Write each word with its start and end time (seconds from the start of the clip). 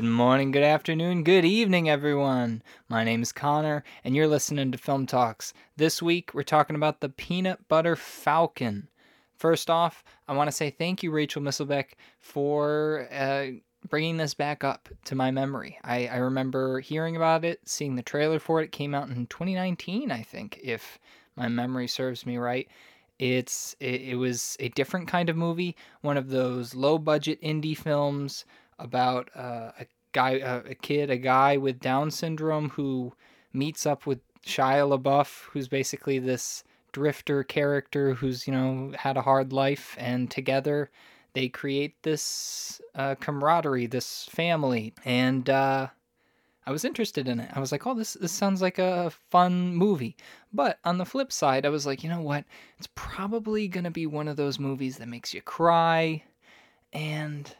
Good 0.00 0.08
morning, 0.08 0.50
good 0.50 0.62
afternoon, 0.62 1.24
good 1.24 1.44
evening, 1.44 1.90
everyone. 1.90 2.62
My 2.88 3.04
name 3.04 3.20
is 3.20 3.32
Connor, 3.32 3.84
and 4.02 4.16
you're 4.16 4.26
listening 4.26 4.72
to 4.72 4.78
Film 4.78 5.04
Talks. 5.04 5.52
This 5.76 6.00
week, 6.00 6.32
we're 6.32 6.42
talking 6.42 6.74
about 6.74 7.00
the 7.00 7.10
Peanut 7.10 7.68
Butter 7.68 7.96
Falcon. 7.96 8.88
First 9.36 9.68
off, 9.68 10.02
I 10.26 10.34
want 10.34 10.48
to 10.48 10.56
say 10.56 10.70
thank 10.70 11.02
you, 11.02 11.10
Rachel 11.10 11.42
Misselbeck, 11.42 11.96
for 12.18 13.08
uh, 13.12 13.48
bringing 13.90 14.16
this 14.16 14.32
back 14.32 14.64
up 14.64 14.88
to 15.04 15.14
my 15.14 15.30
memory. 15.30 15.78
I, 15.84 16.06
I 16.06 16.16
remember 16.16 16.80
hearing 16.80 17.14
about 17.14 17.44
it, 17.44 17.60
seeing 17.66 17.96
the 17.96 18.02
trailer 18.02 18.38
for 18.38 18.62
it. 18.62 18.64
It 18.64 18.72
came 18.72 18.94
out 18.94 19.10
in 19.10 19.26
2019, 19.26 20.10
I 20.10 20.22
think, 20.22 20.60
if 20.62 20.98
my 21.36 21.48
memory 21.48 21.88
serves 21.88 22.24
me 22.24 22.38
right. 22.38 22.66
It's 23.18 23.76
it, 23.80 24.00
it 24.00 24.16
was 24.16 24.56
a 24.60 24.70
different 24.70 25.08
kind 25.08 25.28
of 25.28 25.36
movie, 25.36 25.76
one 26.00 26.16
of 26.16 26.30
those 26.30 26.74
low 26.74 26.96
budget 26.96 27.38
indie 27.42 27.76
films 27.76 28.46
about 28.80 29.30
uh, 29.36 29.72
a 29.78 29.86
guy, 30.12 30.40
uh, 30.40 30.62
a 30.68 30.74
kid, 30.74 31.10
a 31.10 31.16
guy 31.16 31.56
with 31.56 31.80
Down 31.80 32.10
syndrome 32.10 32.70
who 32.70 33.12
meets 33.52 33.86
up 33.86 34.06
with 34.06 34.18
Shia 34.44 34.98
LaBeouf, 34.98 35.44
who's 35.52 35.68
basically 35.68 36.18
this 36.18 36.64
drifter 36.92 37.44
character 37.44 38.14
who's 38.14 38.46
you 38.46 38.52
know 38.52 38.92
had 38.96 39.16
a 39.16 39.22
hard 39.22 39.52
life, 39.52 39.94
and 39.98 40.30
together 40.30 40.90
they 41.32 41.48
create 41.48 42.02
this 42.02 42.80
uh, 42.94 43.14
camaraderie, 43.16 43.86
this 43.86 44.24
family, 44.30 44.92
and 45.04 45.48
uh, 45.48 45.86
I 46.66 46.70
was 46.72 46.84
interested 46.84 47.28
in 47.28 47.40
it. 47.40 47.50
I 47.54 47.60
was 47.60 47.72
like, 47.72 47.86
oh, 47.86 47.94
this 47.94 48.14
this 48.14 48.32
sounds 48.32 48.62
like 48.62 48.78
a 48.78 49.10
fun 49.30 49.74
movie. 49.74 50.16
But 50.52 50.78
on 50.84 50.98
the 50.98 51.06
flip 51.06 51.32
side, 51.32 51.64
I 51.64 51.70
was 51.70 51.86
like, 51.86 52.02
you 52.02 52.10
know 52.10 52.22
what? 52.22 52.44
It's 52.78 52.88
probably 52.94 53.68
gonna 53.68 53.90
be 53.90 54.06
one 54.06 54.28
of 54.28 54.36
those 54.36 54.58
movies 54.58 54.98
that 54.98 55.08
makes 55.08 55.32
you 55.34 55.42
cry, 55.42 56.24
and 56.92 57.54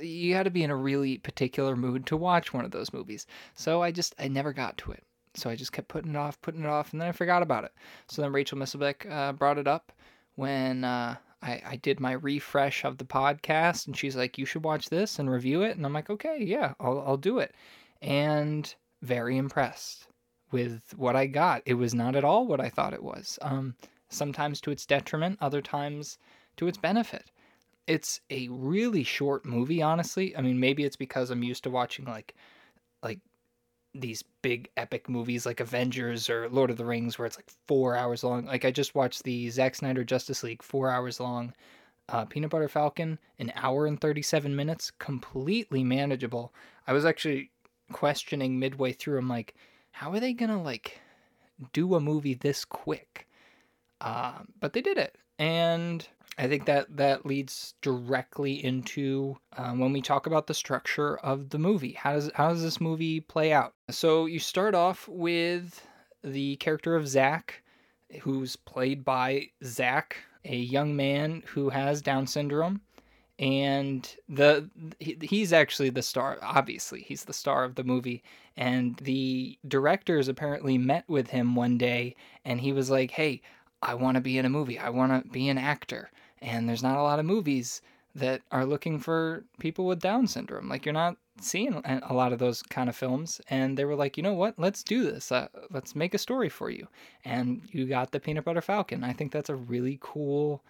you 0.00 0.34
got 0.34 0.44
to 0.44 0.50
be 0.50 0.62
in 0.62 0.70
a 0.70 0.76
really 0.76 1.18
particular 1.18 1.76
mood 1.76 2.06
to 2.06 2.16
watch 2.16 2.52
one 2.52 2.64
of 2.64 2.70
those 2.70 2.92
movies. 2.92 3.26
So 3.54 3.82
I 3.82 3.90
just 3.90 4.14
I 4.18 4.28
never 4.28 4.52
got 4.52 4.76
to 4.78 4.92
it. 4.92 5.04
So 5.34 5.50
I 5.50 5.56
just 5.56 5.72
kept 5.72 5.88
putting 5.88 6.12
it 6.12 6.16
off, 6.16 6.40
putting 6.42 6.62
it 6.62 6.68
off, 6.68 6.92
and 6.92 7.00
then 7.00 7.08
I 7.08 7.12
forgot 7.12 7.42
about 7.42 7.64
it. 7.64 7.72
So 8.08 8.22
then 8.22 8.32
Rachel 8.32 8.58
Misselbeck 8.58 9.10
uh, 9.10 9.32
brought 9.32 9.58
it 9.58 9.66
up 9.66 9.92
when 10.36 10.84
uh, 10.84 11.16
I, 11.42 11.62
I 11.66 11.76
did 11.76 11.98
my 11.98 12.12
refresh 12.12 12.84
of 12.84 12.98
the 12.98 13.04
podcast, 13.04 13.86
and 13.86 13.96
she's 13.96 14.16
like, 14.16 14.38
"You 14.38 14.46
should 14.46 14.64
watch 14.64 14.90
this 14.90 15.18
and 15.18 15.30
review 15.30 15.62
it." 15.62 15.76
And 15.76 15.84
I'm 15.84 15.92
like, 15.92 16.10
"Okay, 16.10 16.38
yeah, 16.40 16.74
I'll 16.78 17.02
I'll 17.06 17.16
do 17.16 17.38
it." 17.38 17.54
And 18.02 18.72
very 19.02 19.36
impressed 19.36 20.06
with 20.52 20.94
what 20.96 21.16
I 21.16 21.26
got. 21.26 21.62
It 21.66 21.74
was 21.74 21.94
not 21.94 22.16
at 22.16 22.24
all 22.24 22.46
what 22.46 22.60
I 22.60 22.68
thought 22.68 22.94
it 22.94 23.02
was. 23.02 23.38
Um, 23.42 23.74
sometimes 24.08 24.60
to 24.60 24.70
its 24.70 24.86
detriment, 24.86 25.38
other 25.40 25.60
times 25.60 26.18
to 26.56 26.68
its 26.68 26.78
benefit 26.78 27.30
it's 27.86 28.20
a 28.30 28.48
really 28.48 29.04
short 29.04 29.44
movie, 29.44 29.82
honestly. 29.82 30.36
I 30.36 30.40
mean, 30.40 30.58
maybe 30.58 30.84
it's 30.84 30.96
because 30.96 31.30
I'm 31.30 31.42
used 31.42 31.64
to 31.64 31.70
watching 31.70 32.04
like 32.04 32.34
like 33.02 33.20
these 33.94 34.24
big 34.42 34.68
epic 34.76 35.08
movies 35.08 35.46
like 35.46 35.60
Avengers 35.60 36.28
or 36.28 36.48
Lord 36.48 36.70
of 36.70 36.76
the 36.76 36.84
Rings 36.84 37.18
where 37.18 37.26
it's 37.26 37.36
like 37.36 37.50
four 37.68 37.96
hours 37.96 38.24
long. 38.24 38.46
Like 38.46 38.64
I 38.64 38.70
just 38.70 38.94
watched 38.94 39.22
the 39.22 39.50
Zack 39.50 39.74
Snyder 39.74 40.04
Justice 40.04 40.42
League, 40.42 40.62
four 40.62 40.90
hours 40.90 41.20
long. 41.20 41.52
Uh, 42.08 42.24
Peanut 42.24 42.50
Butter 42.50 42.68
Falcon, 42.68 43.18
an 43.38 43.50
hour 43.56 43.86
and 43.86 43.98
37 43.98 44.54
minutes, 44.54 44.90
completely 44.98 45.82
manageable. 45.82 46.52
I 46.86 46.92
was 46.92 47.06
actually 47.06 47.50
questioning 47.92 48.58
midway 48.58 48.92
through. 48.92 49.18
I'm 49.18 49.28
like, 49.28 49.54
how 49.90 50.12
are 50.12 50.20
they 50.20 50.34
gonna 50.34 50.62
like 50.62 51.00
do 51.72 51.94
a 51.94 52.00
movie 52.00 52.34
this 52.34 52.64
quick? 52.64 53.26
Uh, 54.00 54.40
but 54.60 54.74
they 54.74 54.82
did 54.82 54.98
it, 54.98 55.16
and 55.38 56.06
I 56.36 56.48
think 56.48 56.64
that 56.66 56.96
that 56.96 57.24
leads 57.24 57.74
directly 57.80 58.64
into 58.64 59.36
um, 59.56 59.78
when 59.78 59.92
we 59.92 60.02
talk 60.02 60.26
about 60.26 60.46
the 60.46 60.54
structure 60.54 61.16
of 61.18 61.50
the 61.50 61.58
movie. 61.58 61.92
How 61.92 62.14
does 62.14 62.30
how 62.34 62.48
does 62.48 62.62
this 62.62 62.80
movie 62.80 63.20
play 63.20 63.52
out? 63.52 63.74
So 63.90 64.26
you 64.26 64.40
start 64.40 64.74
off 64.74 65.06
with 65.08 65.86
the 66.22 66.56
character 66.56 66.96
of 66.96 67.06
Zach, 67.06 67.62
who's 68.22 68.56
played 68.56 69.04
by 69.04 69.50
Zach, 69.62 70.16
a 70.44 70.56
young 70.56 70.96
man 70.96 71.42
who 71.46 71.68
has 71.70 72.02
Down 72.02 72.26
syndrome, 72.26 72.80
and 73.38 74.16
the 74.28 74.68
he, 74.98 75.16
he's 75.22 75.52
actually 75.52 75.90
the 75.90 76.02
star. 76.02 76.38
Obviously, 76.42 77.02
he's 77.02 77.24
the 77.24 77.32
star 77.32 77.64
of 77.64 77.76
the 77.76 77.84
movie. 77.84 78.22
And 78.56 78.96
the 78.98 79.58
directors 79.66 80.28
apparently 80.28 80.78
met 80.78 81.04
with 81.08 81.30
him 81.30 81.54
one 81.56 81.78
day, 81.78 82.16
and 82.44 82.60
he 82.60 82.72
was 82.72 82.90
like, 82.90 83.12
"Hey." 83.12 83.42
I 83.84 83.94
want 83.94 84.16
to 84.16 84.20
be 84.20 84.38
in 84.38 84.44
a 84.44 84.50
movie. 84.50 84.78
I 84.78 84.90
want 84.90 85.24
to 85.24 85.30
be 85.30 85.48
an 85.48 85.58
actor 85.58 86.10
and 86.44 86.68
there's 86.68 86.82
not 86.82 86.98
a 86.98 87.02
lot 87.02 87.18
of 87.18 87.24
movies 87.24 87.80
that 88.14 88.42
are 88.52 88.66
looking 88.66 89.00
for 89.00 89.44
people 89.58 89.86
with 89.86 90.00
Down 90.00 90.26
syndrome. 90.26 90.68
Like 90.68 90.84
you're 90.84 90.92
not 90.92 91.16
seeing 91.40 91.82
a 91.84 92.14
lot 92.14 92.32
of 92.32 92.38
those 92.38 92.62
kind 92.62 92.88
of 92.88 92.94
films, 92.94 93.40
and 93.48 93.76
they 93.76 93.84
were 93.84 93.96
like, 93.96 94.16
you 94.16 94.22
know 94.22 94.34
what? 94.34 94.54
Let's 94.56 94.84
do 94.84 95.02
this. 95.02 95.32
Uh, 95.32 95.48
let's 95.70 95.96
make 95.96 96.14
a 96.14 96.18
story 96.18 96.48
for 96.48 96.70
you. 96.70 96.86
And 97.24 97.62
you 97.72 97.86
got 97.86 98.12
the 98.12 98.20
Peanut 98.20 98.44
Butter 98.44 98.60
Falcon. 98.60 99.02
I 99.02 99.12
think 99.12 99.32
that's 99.32 99.50
a 99.50 99.56
really 99.56 99.98
cool 100.00 100.62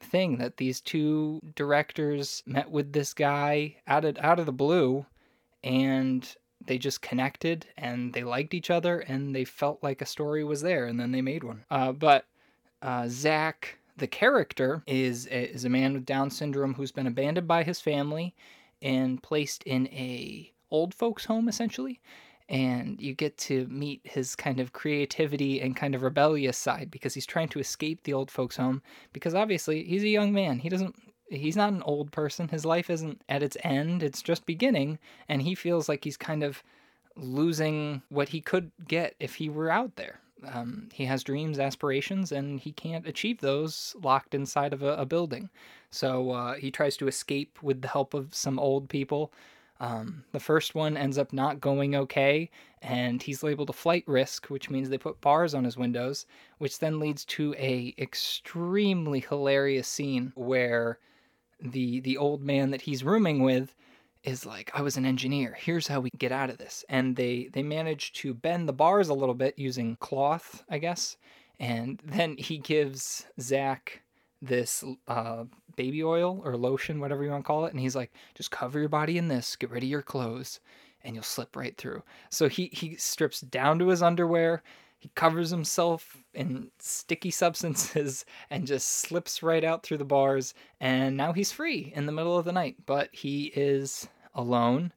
thing 0.00 0.36
that 0.38 0.56
these 0.58 0.80
two 0.80 1.40
directors 1.54 2.42
met 2.44 2.70
with 2.70 2.92
this 2.92 3.14
guy 3.14 3.76
out 3.86 4.04
of 4.04 4.18
out 4.18 4.38
of 4.38 4.46
the 4.46 4.52
blue, 4.52 5.06
and 5.64 6.34
they 6.64 6.78
just 6.78 7.00
connected 7.00 7.66
and 7.76 8.12
they 8.12 8.22
liked 8.22 8.54
each 8.54 8.70
other 8.70 9.00
and 9.00 9.34
they 9.34 9.44
felt 9.44 9.82
like 9.82 10.00
a 10.02 10.06
story 10.06 10.44
was 10.44 10.60
there, 10.60 10.86
and 10.86 11.00
then 11.00 11.12
they 11.12 11.22
made 11.22 11.44
one. 11.44 11.64
Uh, 11.70 11.92
but 11.92 12.26
uh, 12.82 13.06
Zach 13.08 13.78
the 13.96 14.06
character 14.06 14.82
is 14.86 15.26
is 15.26 15.64
a 15.64 15.68
man 15.68 15.94
with 15.94 16.06
Down 16.06 16.30
syndrome 16.30 16.74
who's 16.74 16.92
been 16.92 17.06
abandoned 17.06 17.46
by 17.46 17.62
his 17.62 17.80
family 17.80 18.34
and 18.80 19.22
placed 19.22 19.62
in 19.64 19.86
a 19.88 20.52
old 20.70 20.94
folks 20.94 21.24
home 21.24 21.48
essentially. 21.48 22.00
And 22.48 23.00
you 23.00 23.14
get 23.14 23.38
to 23.38 23.66
meet 23.68 24.00
his 24.04 24.34
kind 24.34 24.60
of 24.60 24.72
creativity 24.72 25.60
and 25.60 25.76
kind 25.76 25.94
of 25.94 26.02
rebellious 26.02 26.58
side 26.58 26.90
because 26.90 27.14
he's 27.14 27.24
trying 27.24 27.48
to 27.50 27.60
escape 27.60 28.02
the 28.02 28.12
old 28.12 28.30
folks 28.30 28.56
home 28.56 28.82
because 29.12 29.34
obviously 29.34 29.84
he's 29.84 30.02
a 30.02 30.08
young 30.08 30.32
man. 30.32 30.58
He 30.58 30.68
doesn't 30.68 30.96
he's 31.30 31.56
not 31.56 31.72
an 31.72 31.82
old 31.82 32.10
person. 32.12 32.48
His 32.48 32.66
life 32.66 32.90
isn't 32.90 33.22
at 33.28 33.42
its 33.42 33.56
end. 33.62 34.02
It's 34.02 34.20
just 34.22 34.44
beginning. 34.44 34.98
And 35.28 35.42
he 35.42 35.54
feels 35.54 35.88
like 35.88 36.04
he's 36.04 36.16
kind 36.16 36.42
of 36.42 36.62
losing 37.16 38.02
what 38.08 38.30
he 38.30 38.40
could 38.40 38.72
get 38.88 39.14
if 39.20 39.36
he 39.36 39.48
were 39.48 39.70
out 39.70 39.96
there 39.96 40.18
um, 40.46 40.88
he 40.92 41.04
has 41.04 41.22
dreams, 41.22 41.58
aspirations, 41.58 42.32
and 42.32 42.60
he 42.60 42.72
can't 42.72 43.06
achieve 43.06 43.40
those 43.40 43.94
locked 44.02 44.34
inside 44.34 44.72
of 44.72 44.82
a, 44.82 44.94
a 44.94 45.06
building. 45.06 45.50
So 45.90 46.30
uh, 46.30 46.54
he 46.54 46.70
tries 46.70 46.96
to 46.98 47.08
escape 47.08 47.62
with 47.62 47.82
the 47.82 47.88
help 47.88 48.14
of 48.14 48.34
some 48.34 48.58
old 48.58 48.88
people. 48.88 49.32
Um, 49.80 50.24
the 50.32 50.40
first 50.40 50.74
one 50.74 50.96
ends 50.96 51.18
up 51.18 51.32
not 51.32 51.60
going 51.60 51.96
okay, 51.96 52.50
and 52.80 53.20
he's 53.20 53.42
labeled 53.42 53.70
a 53.70 53.74
flight 53.74 54.04
risk, 54.06 54.46
which 54.46 54.70
means 54.70 54.88
they 54.88 54.98
put 54.98 55.20
bars 55.20 55.54
on 55.54 55.64
his 55.64 55.76
windows, 55.76 56.24
which 56.58 56.78
then 56.78 57.00
leads 57.00 57.24
to 57.26 57.54
a 57.58 57.94
extremely 57.98 59.20
hilarious 59.20 59.88
scene 59.88 60.32
where 60.36 60.98
the 61.60 62.00
the 62.00 62.16
old 62.16 62.42
man 62.42 62.70
that 62.70 62.82
he's 62.82 63.04
rooming 63.04 63.42
with 63.42 63.74
is 64.24 64.46
like 64.46 64.70
I 64.74 64.82
was 64.82 64.96
an 64.96 65.06
engineer. 65.06 65.56
Here's 65.58 65.88
how 65.88 66.00
we 66.00 66.10
get 66.18 66.32
out 66.32 66.50
of 66.50 66.58
this. 66.58 66.84
And 66.88 67.16
they 67.16 67.48
they 67.52 67.62
manage 67.62 68.12
to 68.14 68.34
bend 68.34 68.68
the 68.68 68.72
bars 68.72 69.08
a 69.08 69.14
little 69.14 69.34
bit 69.34 69.58
using 69.58 69.96
cloth, 69.96 70.64
I 70.68 70.78
guess. 70.78 71.16
And 71.58 72.00
then 72.04 72.36
he 72.38 72.58
gives 72.58 73.26
Zach 73.40 74.02
this 74.40 74.82
uh, 75.06 75.44
baby 75.76 76.02
oil 76.02 76.42
or 76.44 76.56
lotion, 76.56 77.00
whatever 77.00 77.22
you 77.22 77.30
want 77.30 77.44
to 77.44 77.46
call 77.46 77.64
it, 77.64 77.72
and 77.72 77.80
he's 77.80 77.94
like, 77.94 78.12
just 78.34 78.50
cover 78.50 78.80
your 78.80 78.88
body 78.88 79.16
in 79.16 79.28
this, 79.28 79.54
get 79.54 79.70
rid 79.70 79.84
of 79.84 79.88
your 79.88 80.02
clothes, 80.02 80.58
and 81.04 81.14
you'll 81.14 81.22
slip 81.22 81.54
right 81.54 81.76
through. 81.76 82.02
So 82.30 82.48
he 82.48 82.68
he 82.72 82.96
strips 82.96 83.40
down 83.40 83.78
to 83.78 83.88
his 83.88 84.02
underwear. 84.02 84.62
He 85.02 85.10
covers 85.16 85.50
himself 85.50 86.22
in 86.32 86.70
sticky 86.78 87.32
substances 87.32 88.24
and 88.50 88.68
just 88.68 88.86
slips 88.88 89.42
right 89.42 89.64
out 89.64 89.82
through 89.82 89.98
the 89.98 90.04
bars. 90.04 90.54
And 90.78 91.16
now 91.16 91.32
he's 91.32 91.50
free 91.50 91.92
in 91.96 92.06
the 92.06 92.12
middle 92.12 92.38
of 92.38 92.44
the 92.44 92.52
night. 92.52 92.76
But 92.86 93.08
he 93.10 93.46
is 93.46 94.06
alone, 94.32 94.92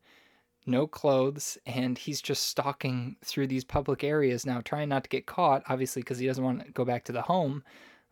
no 0.68 0.86
clothes, 0.86 1.58
and 1.66 1.98
he's 1.98 2.22
just 2.22 2.44
stalking 2.44 3.16
through 3.26 3.48
these 3.48 3.64
public 3.64 4.04
areas 4.04 4.46
now, 4.46 4.62
trying 4.62 4.90
not 4.90 5.06
to 5.06 5.10
get 5.10 5.26
caught, 5.26 5.64
obviously, 5.70 6.04
because 6.04 6.20
he 6.20 6.28
doesn't 6.28 6.44
want 6.44 6.64
to 6.64 6.72
go 6.72 6.86
back 6.86 7.04
to 7.06 7.12
the 7.12 7.24
home. 7.24 7.64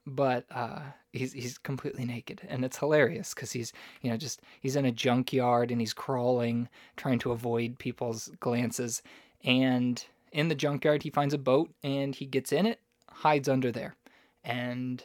But 0.07 0.45
uh, 0.49 0.81
he's 1.11 1.31
he's 1.33 1.59
completely 1.59 2.05
naked, 2.05 2.41
and 2.49 2.65
it's 2.65 2.79
hilarious 2.79 3.35
because 3.35 3.51
he's 3.51 3.71
you 4.01 4.09
know 4.09 4.17
just 4.17 4.41
he's 4.61 4.75
in 4.75 4.85
a 4.85 4.91
junkyard 4.91 5.69
and 5.69 5.79
he's 5.79 5.93
crawling, 5.93 6.69
trying 6.97 7.19
to 7.19 7.31
avoid 7.31 7.77
people's 7.77 8.31
glances, 8.39 9.03
and 9.43 10.03
in 10.33 10.49
the 10.49 10.55
junkyard, 10.55 11.03
he 11.03 11.09
finds 11.09 11.33
a 11.33 11.37
boat 11.37 11.73
and 11.83 12.13
he 12.13 12.25
gets 12.25 12.51
in 12.51 12.65
it, 12.65 12.79
hides 13.09 13.47
under 13.47 13.71
there. 13.71 13.95
And 14.43 15.03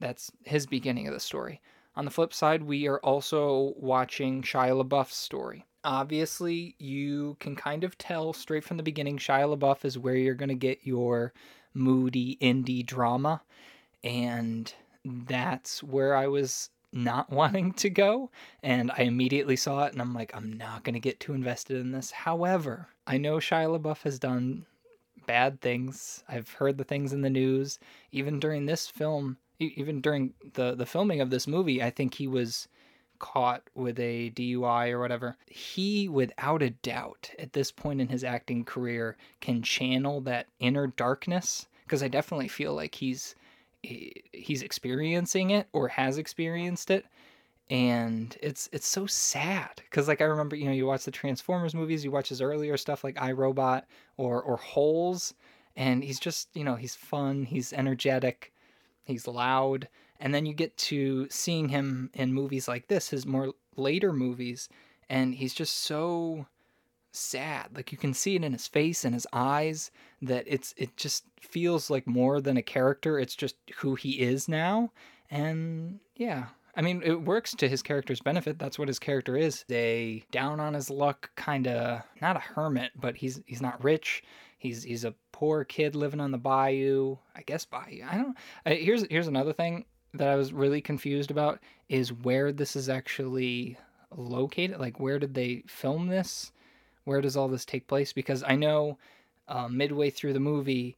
that's 0.00 0.32
his 0.44 0.66
beginning 0.66 1.06
of 1.06 1.14
the 1.14 1.20
story. 1.20 1.60
On 1.96 2.04
the 2.04 2.10
flip 2.10 2.34
side, 2.34 2.64
we 2.64 2.88
are 2.88 2.98
also 2.98 3.74
watching 3.76 4.42
Shia 4.42 4.82
LaBeouf's 4.82 5.14
story. 5.14 5.64
Obviously, 5.84 6.74
you 6.78 7.36
can 7.38 7.54
kind 7.54 7.84
of 7.84 7.96
tell 7.98 8.32
straight 8.32 8.64
from 8.64 8.78
the 8.78 8.82
beginning 8.82 9.18
Shia 9.18 9.56
LaBeouf 9.56 9.84
is 9.84 9.98
where 9.98 10.16
you're 10.16 10.34
going 10.34 10.48
to 10.48 10.54
get 10.54 10.80
your 10.82 11.32
moody 11.74 12.36
indie 12.40 12.84
drama. 12.84 13.42
And 14.02 14.72
that's 15.04 15.82
where 15.82 16.16
I 16.16 16.26
was 16.26 16.70
not 16.94 17.30
wanting 17.30 17.72
to 17.74 17.90
go, 17.90 18.30
and 18.62 18.90
I 18.92 19.02
immediately 19.02 19.56
saw 19.56 19.84
it, 19.84 19.92
and 19.92 20.00
I'm 20.00 20.14
like, 20.14 20.34
I'm 20.34 20.52
not 20.52 20.84
going 20.84 20.94
to 20.94 21.00
get 21.00 21.20
too 21.20 21.34
invested 21.34 21.76
in 21.78 21.92
this. 21.92 22.10
However, 22.10 22.88
I 23.06 23.18
know 23.18 23.36
Shia 23.36 23.78
LaBeouf 23.78 24.02
has 24.02 24.18
done 24.18 24.66
bad 25.26 25.60
things. 25.60 26.22
I've 26.28 26.50
heard 26.50 26.78
the 26.78 26.84
things 26.84 27.12
in 27.12 27.22
the 27.22 27.30
news. 27.30 27.78
Even 28.12 28.38
during 28.38 28.66
this 28.66 28.86
film, 28.86 29.38
even 29.58 30.00
during 30.00 30.34
the 30.54 30.74
the 30.74 30.86
filming 30.86 31.20
of 31.20 31.30
this 31.30 31.46
movie, 31.46 31.82
I 31.82 31.90
think 31.90 32.14
he 32.14 32.26
was 32.26 32.68
caught 33.18 33.62
with 33.74 33.98
a 33.98 34.30
DUI 34.30 34.90
or 34.90 35.00
whatever. 35.00 35.36
He, 35.46 36.08
without 36.08 36.62
a 36.62 36.70
doubt, 36.70 37.30
at 37.38 37.52
this 37.52 37.70
point 37.70 38.00
in 38.00 38.08
his 38.08 38.24
acting 38.24 38.64
career, 38.64 39.16
can 39.40 39.62
channel 39.62 40.20
that 40.22 40.46
inner 40.58 40.88
darkness 40.88 41.66
because 41.84 42.02
I 42.02 42.08
definitely 42.08 42.48
feel 42.48 42.74
like 42.74 42.96
he's 42.96 43.34
he's 44.32 44.62
experiencing 44.62 45.50
it 45.50 45.68
or 45.72 45.88
has 45.88 46.18
experienced 46.18 46.90
it. 46.90 47.06
And 47.70 48.36
it's 48.42 48.68
it's 48.72 48.86
so 48.86 49.06
sad 49.06 49.70
because 49.76 50.06
like 50.06 50.20
i 50.20 50.24
remember 50.24 50.54
you 50.54 50.66
know 50.66 50.72
you 50.72 50.84
watch 50.84 51.06
the 51.06 51.10
transformers 51.10 51.74
movies 51.74 52.04
you 52.04 52.10
watch 52.10 52.28
his 52.28 52.42
earlier 52.42 52.76
stuff 52.76 53.02
like 53.02 53.14
irobot 53.14 53.84
or 54.18 54.42
or 54.42 54.58
holes 54.58 55.32
and 55.74 56.04
he's 56.04 56.20
just 56.20 56.50
you 56.54 56.62
know 56.62 56.74
he's 56.74 56.94
fun 56.94 57.44
he's 57.44 57.72
energetic 57.72 58.52
he's 59.04 59.28
loud. 59.28 59.88
And 60.20 60.34
then 60.34 60.46
you 60.46 60.54
get 60.54 60.76
to 60.78 61.28
seeing 61.28 61.68
him 61.68 62.10
in 62.14 62.32
movies 62.32 62.68
like 62.68 62.88
this 62.88 63.10
his 63.10 63.26
more 63.26 63.52
later 63.76 64.12
movies 64.12 64.68
and 65.08 65.34
he's 65.34 65.54
just 65.54 65.78
so 65.78 66.46
sad 67.14 67.68
like 67.74 67.92
you 67.92 67.98
can 67.98 68.12
see 68.12 68.34
it 68.36 68.44
in 68.44 68.52
his 68.52 68.66
face 68.66 69.04
and 69.04 69.14
his 69.14 69.26
eyes 69.32 69.90
that 70.20 70.44
it's 70.46 70.74
it 70.76 70.96
just 70.96 71.24
feels 71.40 71.90
like 71.90 72.06
more 72.06 72.40
than 72.40 72.56
a 72.56 72.62
character 72.62 73.18
it's 73.18 73.36
just 73.36 73.56
who 73.76 73.94
he 73.94 74.20
is 74.20 74.48
now 74.48 74.90
and 75.30 76.00
yeah 76.16 76.46
I 76.76 76.82
mean, 76.82 77.02
it 77.04 77.22
works 77.22 77.54
to 77.56 77.68
his 77.68 77.82
character's 77.82 78.20
benefit. 78.20 78.58
That's 78.58 78.78
what 78.78 78.88
his 78.88 78.98
character 78.98 79.36
is. 79.36 79.64
A 79.70 80.24
down 80.32 80.58
on 80.58 80.74
his 80.74 80.90
luck 80.90 81.30
kind 81.36 81.68
of 81.68 82.02
not 82.20 82.36
a 82.36 82.40
hermit, 82.40 82.92
but 82.96 83.16
he's 83.16 83.40
he's 83.46 83.62
not 83.62 83.82
rich. 83.84 84.24
He's 84.58 84.82
he's 84.82 85.04
a 85.04 85.14
poor 85.30 85.64
kid 85.64 85.94
living 85.94 86.20
on 86.20 86.32
the 86.32 86.38
bayou. 86.38 87.16
I 87.36 87.42
guess 87.42 87.64
bayou. 87.64 88.04
I 88.10 88.16
don't. 88.16 88.36
Here's 88.64 89.06
here's 89.08 89.28
another 89.28 89.52
thing 89.52 89.84
that 90.14 90.28
I 90.28 90.36
was 90.36 90.52
really 90.52 90.80
confused 90.80 91.30
about 91.30 91.60
is 91.88 92.12
where 92.12 92.50
this 92.50 92.74
is 92.74 92.88
actually 92.88 93.76
located. 94.16 94.80
Like, 94.80 94.98
where 94.98 95.18
did 95.18 95.34
they 95.34 95.62
film 95.66 96.08
this? 96.08 96.50
Where 97.04 97.20
does 97.20 97.36
all 97.36 97.48
this 97.48 97.64
take 97.64 97.86
place? 97.86 98.12
Because 98.12 98.42
I 98.42 98.56
know 98.56 98.98
uh, 99.48 99.68
midway 99.68 100.10
through 100.10 100.32
the 100.32 100.40
movie, 100.40 100.96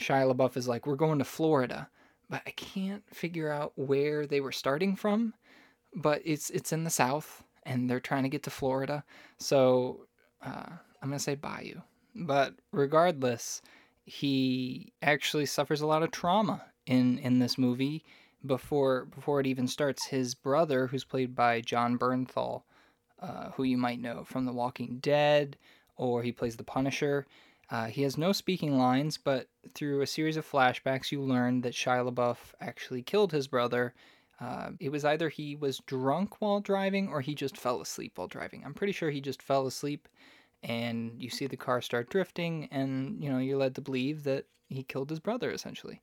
Shia 0.00 0.32
LaBeouf 0.32 0.56
is 0.56 0.68
like, 0.68 0.86
"We're 0.86 0.96
going 0.96 1.18
to 1.18 1.24
Florida." 1.24 1.88
but 2.30 2.42
I 2.46 2.50
can't 2.50 3.02
figure 3.14 3.50
out 3.50 3.72
where 3.76 4.26
they 4.26 4.40
were 4.40 4.52
starting 4.52 4.96
from. 4.96 5.34
But 5.94 6.20
it's 6.24 6.50
it's 6.50 6.72
in 6.72 6.84
the 6.84 6.90
south, 6.90 7.44
and 7.64 7.88
they're 7.88 8.00
trying 8.00 8.24
to 8.24 8.28
get 8.28 8.42
to 8.44 8.50
Florida. 8.50 9.04
So 9.38 10.06
uh, 10.44 10.66
I'm 11.02 11.08
gonna 11.08 11.18
say 11.18 11.34
Bayou. 11.34 11.80
But 12.14 12.54
regardless, 12.72 13.62
he 14.04 14.92
actually 15.02 15.46
suffers 15.46 15.80
a 15.80 15.86
lot 15.86 16.02
of 16.02 16.10
trauma 16.10 16.62
in 16.86 17.18
in 17.18 17.38
this 17.38 17.56
movie 17.56 18.04
before 18.44 19.06
before 19.06 19.40
it 19.40 19.46
even 19.46 19.66
starts. 19.66 20.06
His 20.06 20.34
brother, 20.34 20.88
who's 20.88 21.04
played 21.04 21.34
by 21.34 21.62
Jon 21.62 21.98
Bernthal, 21.98 22.62
uh, 23.20 23.50
who 23.50 23.64
you 23.64 23.76
might 23.76 24.00
know 24.00 24.24
from 24.24 24.44
The 24.44 24.52
Walking 24.52 24.98
Dead, 25.00 25.56
or 25.96 26.22
he 26.22 26.32
plays 26.32 26.56
the 26.56 26.64
Punisher. 26.64 27.26
Uh, 27.70 27.86
he 27.86 28.02
has 28.02 28.16
no 28.16 28.32
speaking 28.32 28.78
lines, 28.78 29.18
but 29.18 29.48
through 29.74 30.00
a 30.00 30.06
series 30.06 30.36
of 30.36 30.50
flashbacks, 30.50 31.12
you 31.12 31.20
learn 31.20 31.60
that 31.60 31.74
Shia 31.74 32.10
LaBeouf 32.10 32.36
actually 32.60 33.02
killed 33.02 33.32
his 33.32 33.46
brother. 33.46 33.92
Uh, 34.40 34.70
it 34.80 34.90
was 34.90 35.04
either 35.04 35.28
he 35.28 35.56
was 35.56 35.80
drunk 35.86 36.40
while 36.40 36.60
driving 36.60 37.08
or 37.08 37.20
he 37.20 37.34
just 37.34 37.56
fell 37.56 37.80
asleep 37.80 38.12
while 38.16 38.28
driving. 38.28 38.62
I'm 38.64 38.74
pretty 38.74 38.92
sure 38.92 39.10
he 39.10 39.20
just 39.20 39.42
fell 39.42 39.66
asleep, 39.66 40.08
and 40.62 41.20
you 41.20 41.28
see 41.28 41.46
the 41.46 41.56
car 41.56 41.82
start 41.82 42.08
drifting, 42.08 42.68
and 42.70 43.22
you 43.22 43.30
know 43.30 43.38
you're 43.38 43.58
led 43.58 43.74
to 43.74 43.80
believe 43.80 44.24
that 44.24 44.46
he 44.68 44.82
killed 44.82 45.10
his 45.10 45.20
brother 45.20 45.50
essentially, 45.50 46.00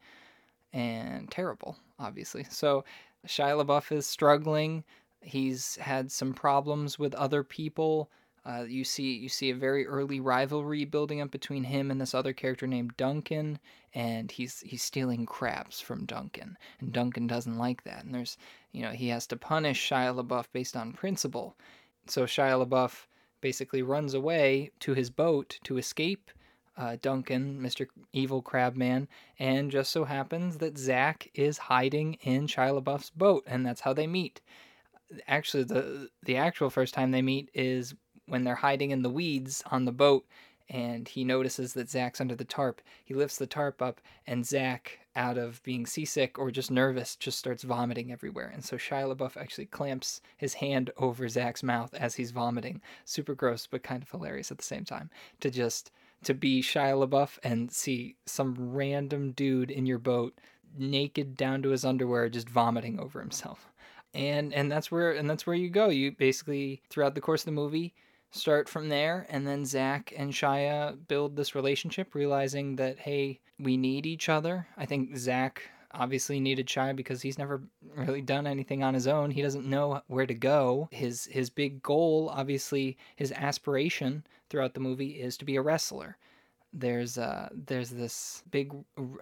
and 0.74 1.32
terrible, 1.32 1.78
obviously. 1.98 2.46
So 2.50 2.84
Shia 3.26 3.64
LaBeouf 3.66 3.92
is 3.92 4.06
struggling. 4.06 4.84
He's 5.26 5.76
had 5.78 6.12
some 6.12 6.34
problems 6.34 7.00
with 7.00 7.16
other 7.16 7.44
people 7.44 8.10
uh, 8.46 8.64
you 8.68 8.84
see 8.84 9.16
you 9.16 9.28
see 9.28 9.50
a 9.50 9.56
very 9.56 9.88
early 9.88 10.20
rivalry 10.20 10.86
building 10.86 11.20
up 11.20 11.32
between 11.32 11.64
him 11.64 11.90
and 11.90 12.00
this 12.00 12.14
other 12.14 12.32
character 12.32 12.68
named 12.68 12.96
Duncan, 12.96 13.58
and 13.96 14.30
he's 14.30 14.60
he's 14.60 14.84
stealing 14.84 15.26
crabs 15.26 15.82
from 15.82 16.06
Duncan, 16.06 16.56
and 16.80 16.94
Duncan 16.94 17.26
doesn't 17.26 17.58
like 17.58 17.84
that. 17.86 18.04
And 18.04 18.14
there's 18.14 18.38
you 18.72 18.84
know 18.84 18.92
he 18.92 19.08
has 19.08 19.26
to 19.28 19.36
punish 19.36 19.90
Shia 19.90 20.16
LaBeouf 20.16 20.46
based 20.54 20.78
on 20.78 20.94
principle. 20.94 21.56
So 22.06 22.26
Shia 22.26 22.64
LaBeouf 22.64 23.08
basically 23.42 23.82
runs 23.82 24.14
away 24.14 24.70
to 24.82 24.94
his 24.94 25.10
boat 25.10 25.58
to 25.64 25.80
escape 25.80 26.30
uh, 26.78 26.98
Duncan, 27.02 27.60
Mr. 27.60 27.88
Evil 28.14 28.44
Crab 28.44 28.76
Man, 28.76 29.08
and 29.40 29.72
just 29.72 29.90
so 29.92 30.04
happens 30.04 30.58
that 30.58 30.78
Zach 30.78 31.32
is 31.34 31.58
hiding 31.58 32.14
in 32.22 32.46
Shia 32.46 32.80
LaBeouf's 32.80 33.10
boat, 33.10 33.44
and 33.48 33.66
that's 33.66 33.82
how 33.82 33.94
they 33.94 34.06
meet. 34.06 34.42
Actually, 35.28 35.64
the 35.64 36.10
the 36.24 36.38
actual 36.38 36.70
first 36.70 36.94
time 36.94 37.12
they 37.12 37.22
meet 37.22 37.50
is 37.54 37.94
when 38.28 38.44
they're 38.44 38.56
hiding 38.56 38.92
in 38.92 39.04
the 39.04 39.10
weeds 39.10 39.64
on 39.72 39.86
the 39.86 39.92
boat 39.92 40.26
and 40.70 41.08
he 41.08 41.24
notices 41.24 41.74
that 41.74 41.90
Zach's 41.90 42.20
under 42.20 42.36
the 42.36 42.44
tarp. 42.44 42.82
He 43.04 43.14
lifts 43.14 43.38
the 43.38 43.46
tarp 43.46 43.82
up, 43.82 44.02
and 44.26 44.46
Zach, 44.46 45.00
out 45.16 45.38
of 45.38 45.62
being 45.64 45.86
seasick 45.86 46.40
or 46.40 46.50
just 46.50 46.72
nervous, 46.72 47.16
just 47.16 47.38
starts 47.38 47.64
vomiting 47.64 48.12
everywhere. 48.12 48.52
And 48.54 48.64
so 48.66 48.76
Shia 48.76 49.16
LaBeouf 49.16 49.38
actually 49.38 49.68
clamps 49.68 50.22
his 50.38 50.56
hand 50.56 50.90
over 50.98 51.30
Zach's 51.30 51.64
mouth 51.64 51.94
as 51.94 52.16
he's 52.16 52.32
vomiting. 52.32 52.82
Super 53.06 53.36
gross, 53.36 53.68
but 53.68 53.84
kind 53.84 54.02
of 54.02 54.10
hilarious 54.10 54.52
at 54.52 54.58
the 54.58 54.64
same 54.64 54.86
time. 54.86 55.10
To 55.42 55.52
just 55.52 55.92
to 56.24 56.34
be 56.34 56.62
Shia 56.64 57.08
LaBeouf 57.08 57.38
and 57.44 57.72
see 57.72 58.16
some 58.26 58.56
random 58.58 59.32
dude 59.34 59.70
in 59.70 59.86
your 59.86 60.00
boat, 60.00 60.40
naked 60.76 61.38
down 61.38 61.62
to 61.62 61.70
his 61.70 61.86
underwear, 61.86 62.28
just 62.28 62.50
vomiting 62.50 63.00
over 63.00 63.20
himself. 63.20 63.70
And 64.16 64.54
and 64.54 64.72
that's 64.72 64.90
where 64.90 65.12
and 65.12 65.30
that's 65.30 65.46
where 65.46 65.56
you 65.56 65.70
go. 65.70 65.90
You 65.90 66.12
basically 66.12 66.82
throughout 66.90 67.16
the 67.16 67.22
course 67.22 67.42
of 67.42 67.46
the 67.46 67.52
movie 67.52 67.94
start 68.32 68.68
from 68.68 68.90
there. 68.90 69.26
And 69.30 69.48
then 69.48 69.66
Zach 69.66 70.14
and 70.16 70.32
Shia 70.32 70.98
build 71.08 71.36
this 71.36 71.56
relationship, 71.56 72.16
realizing 72.16 72.76
that, 72.78 73.00
hey, 73.00 73.40
we 73.60 73.78
need 73.78 74.06
each 74.06 74.30
other. 74.30 74.68
I 74.78 74.86
think 74.86 75.18
Zach 75.18 75.70
obviously 75.92 76.40
needed 76.40 76.68
Shia 76.68 76.96
because 76.96 77.22
he's 77.22 77.38
never 77.38 77.62
really 77.96 78.22
done 78.22 78.48
anything 78.48 78.84
on 78.84 78.94
his 78.94 79.08
own. 79.08 79.32
He 79.32 79.42
doesn't 79.42 79.66
know 79.66 80.02
where 80.08 80.26
to 80.26 80.34
go. 80.34 80.90
His 80.92 81.26
his 81.26 81.50
big 81.50 81.82
goal, 81.82 82.30
obviously, 82.34 82.98
his 83.16 83.32
aspiration 83.32 84.26
throughout 84.50 84.74
the 84.74 84.80
movie 84.80 85.22
is 85.22 85.38
to 85.38 85.46
be 85.46 85.56
a 85.56 85.62
wrestler. 85.62 86.18
There's 86.78 87.18
uh 87.18 87.50
there's 87.54 87.90
this 87.90 88.44
big 88.52 88.74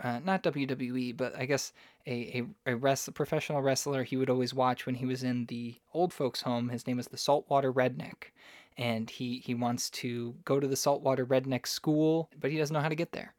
uh, 0.01 0.19
not 0.23 0.41
WWE 0.43 1.15
but 1.15 1.37
I 1.37 1.45
guess 1.45 1.71
a 2.07 2.41
a, 2.65 2.71
a 2.71 2.75
rest, 2.75 3.13
professional 3.13 3.61
wrestler 3.61 4.03
he 4.03 4.17
would 4.17 4.29
always 4.29 4.53
watch 4.53 4.85
when 4.85 4.95
he 4.95 5.05
was 5.05 5.23
in 5.23 5.45
the 5.45 5.75
old 5.93 6.13
folks 6.13 6.41
home. 6.41 6.69
His 6.69 6.87
name 6.87 6.97
was 6.97 7.07
the 7.07 7.17
Saltwater 7.17 7.71
Redneck, 7.71 8.31
and 8.77 9.09
he 9.09 9.37
he 9.39 9.53
wants 9.53 9.89
to 9.91 10.35
go 10.45 10.59
to 10.59 10.67
the 10.67 10.75
saltwater 10.75 11.25
redneck 11.25 11.67
school, 11.67 12.29
but 12.39 12.51
he 12.51 12.57
doesn't 12.57 12.73
know 12.73 12.81
how 12.81 12.89
to 12.89 12.95
get 12.95 13.11
there. 13.11 13.33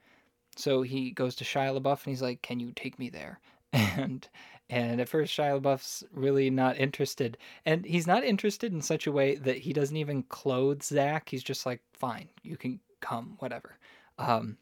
So 0.56 0.82
he 0.82 1.10
goes 1.10 1.34
to 1.36 1.44
Shia 1.44 1.76
LaBeouf 1.76 2.04
and 2.04 2.12
he's 2.12 2.22
like, 2.22 2.42
"Can 2.42 2.60
you 2.60 2.72
take 2.72 2.98
me 2.98 3.10
there?" 3.10 3.40
And 3.72 4.28
and 4.70 5.00
at 5.00 5.08
first 5.08 5.36
Shia 5.36 5.60
LaBeouf's 5.60 6.04
really 6.12 6.50
not 6.50 6.78
interested, 6.78 7.36
and 7.66 7.84
he's 7.84 8.06
not 8.06 8.24
interested 8.24 8.72
in 8.72 8.80
such 8.80 9.06
a 9.06 9.12
way 9.12 9.34
that 9.36 9.58
he 9.58 9.72
doesn't 9.72 9.96
even 9.96 10.22
clothe 10.24 10.82
Zach. 10.82 11.28
He's 11.28 11.42
just 11.42 11.66
like, 11.66 11.82
"Fine, 11.92 12.28
you 12.42 12.56
can 12.56 12.80
come, 13.00 13.36
whatever." 13.40 13.78
Um, 14.18 14.58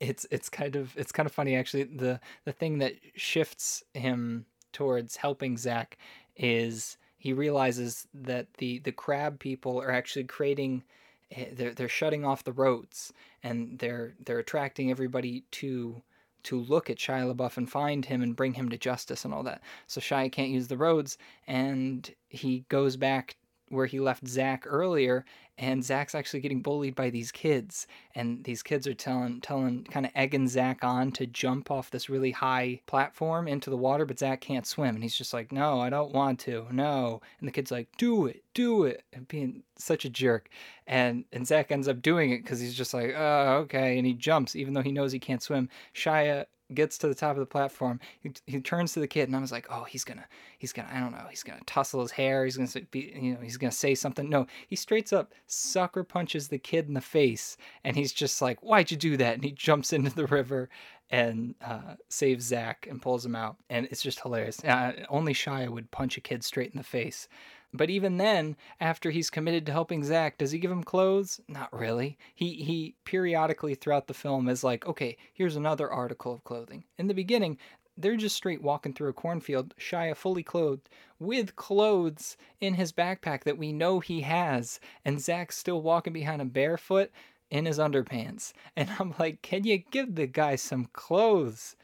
it's 0.00 0.26
it's 0.30 0.48
kind 0.48 0.76
of 0.76 0.96
it's 0.96 1.12
kind 1.12 1.26
of 1.26 1.32
funny 1.32 1.56
actually. 1.56 1.84
The 1.84 2.20
the 2.44 2.52
thing 2.52 2.78
that 2.78 2.94
shifts 3.14 3.82
him 3.94 4.46
towards 4.72 5.16
helping 5.16 5.56
Zach 5.56 5.98
is 6.36 6.98
he 7.16 7.32
realizes 7.32 8.06
that 8.14 8.54
the 8.54 8.78
the 8.80 8.92
crab 8.92 9.38
people 9.40 9.80
are 9.80 9.90
actually 9.90 10.24
creating 10.24 10.84
eh, 11.32 11.46
they're 11.52 11.74
they're 11.74 11.88
shutting 11.88 12.24
off 12.24 12.44
the 12.44 12.52
roads 12.52 13.12
and 13.42 13.78
they're 13.78 14.14
they're 14.24 14.38
attracting 14.38 14.90
everybody 14.90 15.44
to 15.50 16.02
to 16.44 16.60
look 16.60 16.88
at 16.88 16.98
Shia 16.98 17.34
LaBeouf 17.34 17.56
and 17.56 17.70
find 17.70 18.04
him 18.04 18.22
and 18.22 18.36
bring 18.36 18.54
him 18.54 18.68
to 18.68 18.78
justice 18.78 19.24
and 19.24 19.34
all 19.34 19.42
that. 19.42 19.60
So 19.88 20.00
Shia 20.00 20.30
can't 20.30 20.50
use 20.50 20.68
the 20.68 20.76
roads 20.76 21.18
and 21.46 22.10
he 22.28 22.64
goes 22.68 22.96
back 22.96 23.36
where 23.70 23.86
he 23.86 24.00
left 24.00 24.26
Zach 24.26 24.64
earlier, 24.66 25.24
and 25.56 25.84
Zach's 25.84 26.14
actually 26.14 26.40
getting 26.40 26.62
bullied 26.62 26.94
by 26.94 27.10
these 27.10 27.32
kids, 27.32 27.86
and 28.14 28.44
these 28.44 28.62
kids 28.62 28.86
are 28.86 28.94
telling, 28.94 29.40
telling, 29.40 29.84
kind 29.84 30.06
of 30.06 30.12
egging 30.14 30.46
Zach 30.48 30.84
on 30.84 31.10
to 31.12 31.26
jump 31.26 31.70
off 31.70 31.90
this 31.90 32.08
really 32.08 32.30
high 32.30 32.80
platform 32.86 33.48
into 33.48 33.70
the 33.70 33.76
water, 33.76 34.06
but 34.06 34.18
Zach 34.18 34.40
can't 34.40 34.66
swim, 34.66 34.94
and 34.94 35.02
he's 35.02 35.16
just 35.16 35.32
like, 35.32 35.50
"No, 35.52 35.80
I 35.80 35.90
don't 35.90 36.12
want 36.12 36.38
to, 36.40 36.66
no," 36.70 37.20
and 37.40 37.48
the 37.48 37.52
kid's 37.52 37.70
like, 37.72 37.88
"Do 37.96 38.26
it, 38.26 38.44
do 38.54 38.84
it," 38.84 39.04
and 39.12 39.26
being 39.26 39.62
such 39.76 40.04
a 40.04 40.10
jerk, 40.10 40.48
and 40.86 41.24
and 41.32 41.46
Zach 41.46 41.72
ends 41.72 41.88
up 41.88 42.02
doing 42.02 42.30
it 42.30 42.42
because 42.42 42.60
he's 42.60 42.74
just 42.74 42.94
like, 42.94 43.12
"Oh, 43.16 43.58
okay," 43.64 43.98
and 43.98 44.06
he 44.06 44.14
jumps 44.14 44.54
even 44.56 44.74
though 44.74 44.82
he 44.82 44.92
knows 44.92 45.12
he 45.12 45.18
can't 45.18 45.42
swim. 45.42 45.68
Shia 45.94 46.46
gets 46.74 46.98
to 46.98 47.08
the 47.08 47.14
top 47.14 47.32
of 47.32 47.38
the 47.38 47.46
platform, 47.46 48.00
he, 48.20 48.32
he 48.46 48.60
turns 48.60 48.92
to 48.92 49.00
the 49.00 49.08
kid, 49.08 49.28
and 49.28 49.36
I 49.36 49.40
was 49.40 49.52
like, 49.52 49.66
oh, 49.70 49.84
he's 49.84 50.04
gonna, 50.04 50.26
he's 50.58 50.72
gonna, 50.72 50.88
I 50.92 51.00
don't 51.00 51.12
know, 51.12 51.26
he's 51.30 51.42
gonna 51.42 51.60
tussle 51.66 52.02
his 52.02 52.10
hair, 52.10 52.44
he's 52.44 52.56
gonna 52.56 52.86
be, 52.90 53.12
you 53.20 53.34
know, 53.34 53.40
he's 53.40 53.56
gonna 53.56 53.72
say 53.72 53.94
something. 53.94 54.28
No, 54.28 54.46
he 54.66 54.76
straight 54.76 55.12
up 55.12 55.32
sucker 55.46 56.04
punches 56.04 56.48
the 56.48 56.58
kid 56.58 56.88
in 56.88 56.94
the 56.94 57.00
face, 57.00 57.56
and 57.84 57.96
he's 57.96 58.12
just 58.12 58.42
like, 58.42 58.60
why'd 58.62 58.90
you 58.90 58.96
do 58.96 59.16
that? 59.16 59.34
And 59.34 59.44
he 59.44 59.52
jumps 59.52 59.92
into 59.92 60.14
the 60.14 60.26
river 60.26 60.68
and 61.10 61.54
uh, 61.64 61.94
saves 62.08 62.44
Zach 62.44 62.86
and 62.88 63.00
pulls 63.00 63.24
him 63.24 63.34
out, 63.34 63.56
and 63.70 63.86
it's 63.86 64.02
just 64.02 64.20
hilarious. 64.20 64.62
Uh, 64.62 64.92
only 65.08 65.32
Shia 65.32 65.68
would 65.70 65.90
punch 65.90 66.16
a 66.16 66.20
kid 66.20 66.44
straight 66.44 66.70
in 66.70 66.78
the 66.78 66.84
face. 66.84 67.28
But 67.72 67.90
even 67.90 68.16
then, 68.16 68.56
after 68.80 69.10
he's 69.10 69.28
committed 69.28 69.66
to 69.66 69.72
helping 69.72 70.02
Zach, 70.02 70.38
does 70.38 70.52
he 70.52 70.58
give 70.58 70.70
him 70.70 70.82
clothes? 70.82 71.40
Not 71.48 71.72
really. 71.72 72.16
He 72.34 72.54
he 72.54 72.94
periodically 73.04 73.74
throughout 73.74 74.06
the 74.06 74.14
film 74.14 74.48
is 74.48 74.64
like, 74.64 74.86
okay, 74.86 75.16
here's 75.34 75.56
another 75.56 75.90
article 75.90 76.32
of 76.32 76.44
clothing. 76.44 76.84
In 76.96 77.08
the 77.08 77.14
beginning, 77.14 77.58
they're 77.96 78.16
just 78.16 78.36
straight 78.36 78.62
walking 78.62 78.94
through 78.94 79.10
a 79.10 79.12
cornfield, 79.12 79.74
Shia 79.78 80.16
fully 80.16 80.42
clothed, 80.42 80.88
with 81.18 81.56
clothes 81.56 82.36
in 82.60 82.74
his 82.74 82.92
backpack 82.92 83.42
that 83.44 83.58
we 83.58 83.72
know 83.72 84.00
he 84.00 84.20
has, 84.20 84.78
and 85.04 85.20
Zach's 85.20 85.58
still 85.58 85.82
walking 85.82 86.12
behind 86.12 86.40
him 86.40 86.48
barefoot 86.48 87.10
in 87.50 87.66
his 87.66 87.78
underpants. 87.78 88.52
And 88.76 88.88
I'm 88.98 89.14
like, 89.18 89.42
can 89.42 89.64
you 89.64 89.78
give 89.78 90.14
the 90.14 90.26
guy 90.26 90.56
some 90.56 90.86
clothes? 90.92 91.76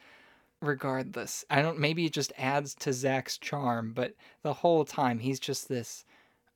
Regardless. 0.67 1.45
I 1.51 1.63
don't 1.63 1.79
maybe 1.79 2.07
it 2.07 2.13
just 2.13 2.33
adds 2.37 2.75
to 2.77 2.93
Zach's 2.93 3.39
charm, 3.39 3.93
but 3.93 4.15
the 4.43 4.53
whole 4.53 4.85
time 4.85 5.19
he's 5.19 5.41
just 5.41 5.69
this 5.69 6.05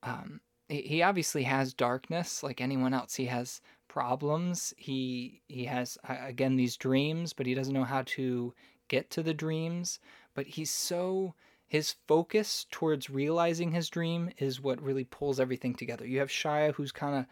um 0.02 0.40
he 0.68 1.02
obviously 1.02 1.44
has 1.44 1.72
darkness 1.72 2.42
like 2.42 2.60
anyone 2.60 2.92
else. 2.92 3.14
He 3.14 3.26
has 3.26 3.60
problems. 3.88 4.74
He 4.76 5.40
he 5.48 5.64
has 5.64 5.98
again 6.04 6.56
these 6.56 6.76
dreams, 6.76 7.32
but 7.32 7.46
he 7.46 7.54
doesn't 7.54 7.74
know 7.74 7.84
how 7.84 8.02
to 8.06 8.54
get 8.88 9.10
to 9.10 9.22
the 9.22 9.34
dreams, 9.34 9.98
but 10.34 10.46
he's 10.46 10.70
so 10.70 11.34
his 11.66 11.96
focus 12.06 12.66
towards 12.70 13.10
realizing 13.10 13.72
his 13.72 13.90
dream 13.90 14.30
is 14.38 14.60
what 14.60 14.82
really 14.82 15.04
pulls 15.04 15.38
everything 15.38 15.74
together. 15.74 16.06
You 16.06 16.18
have 16.20 16.30
Shia 16.30 16.72
who's 16.74 16.92
kind 16.92 17.16
of 17.16 17.26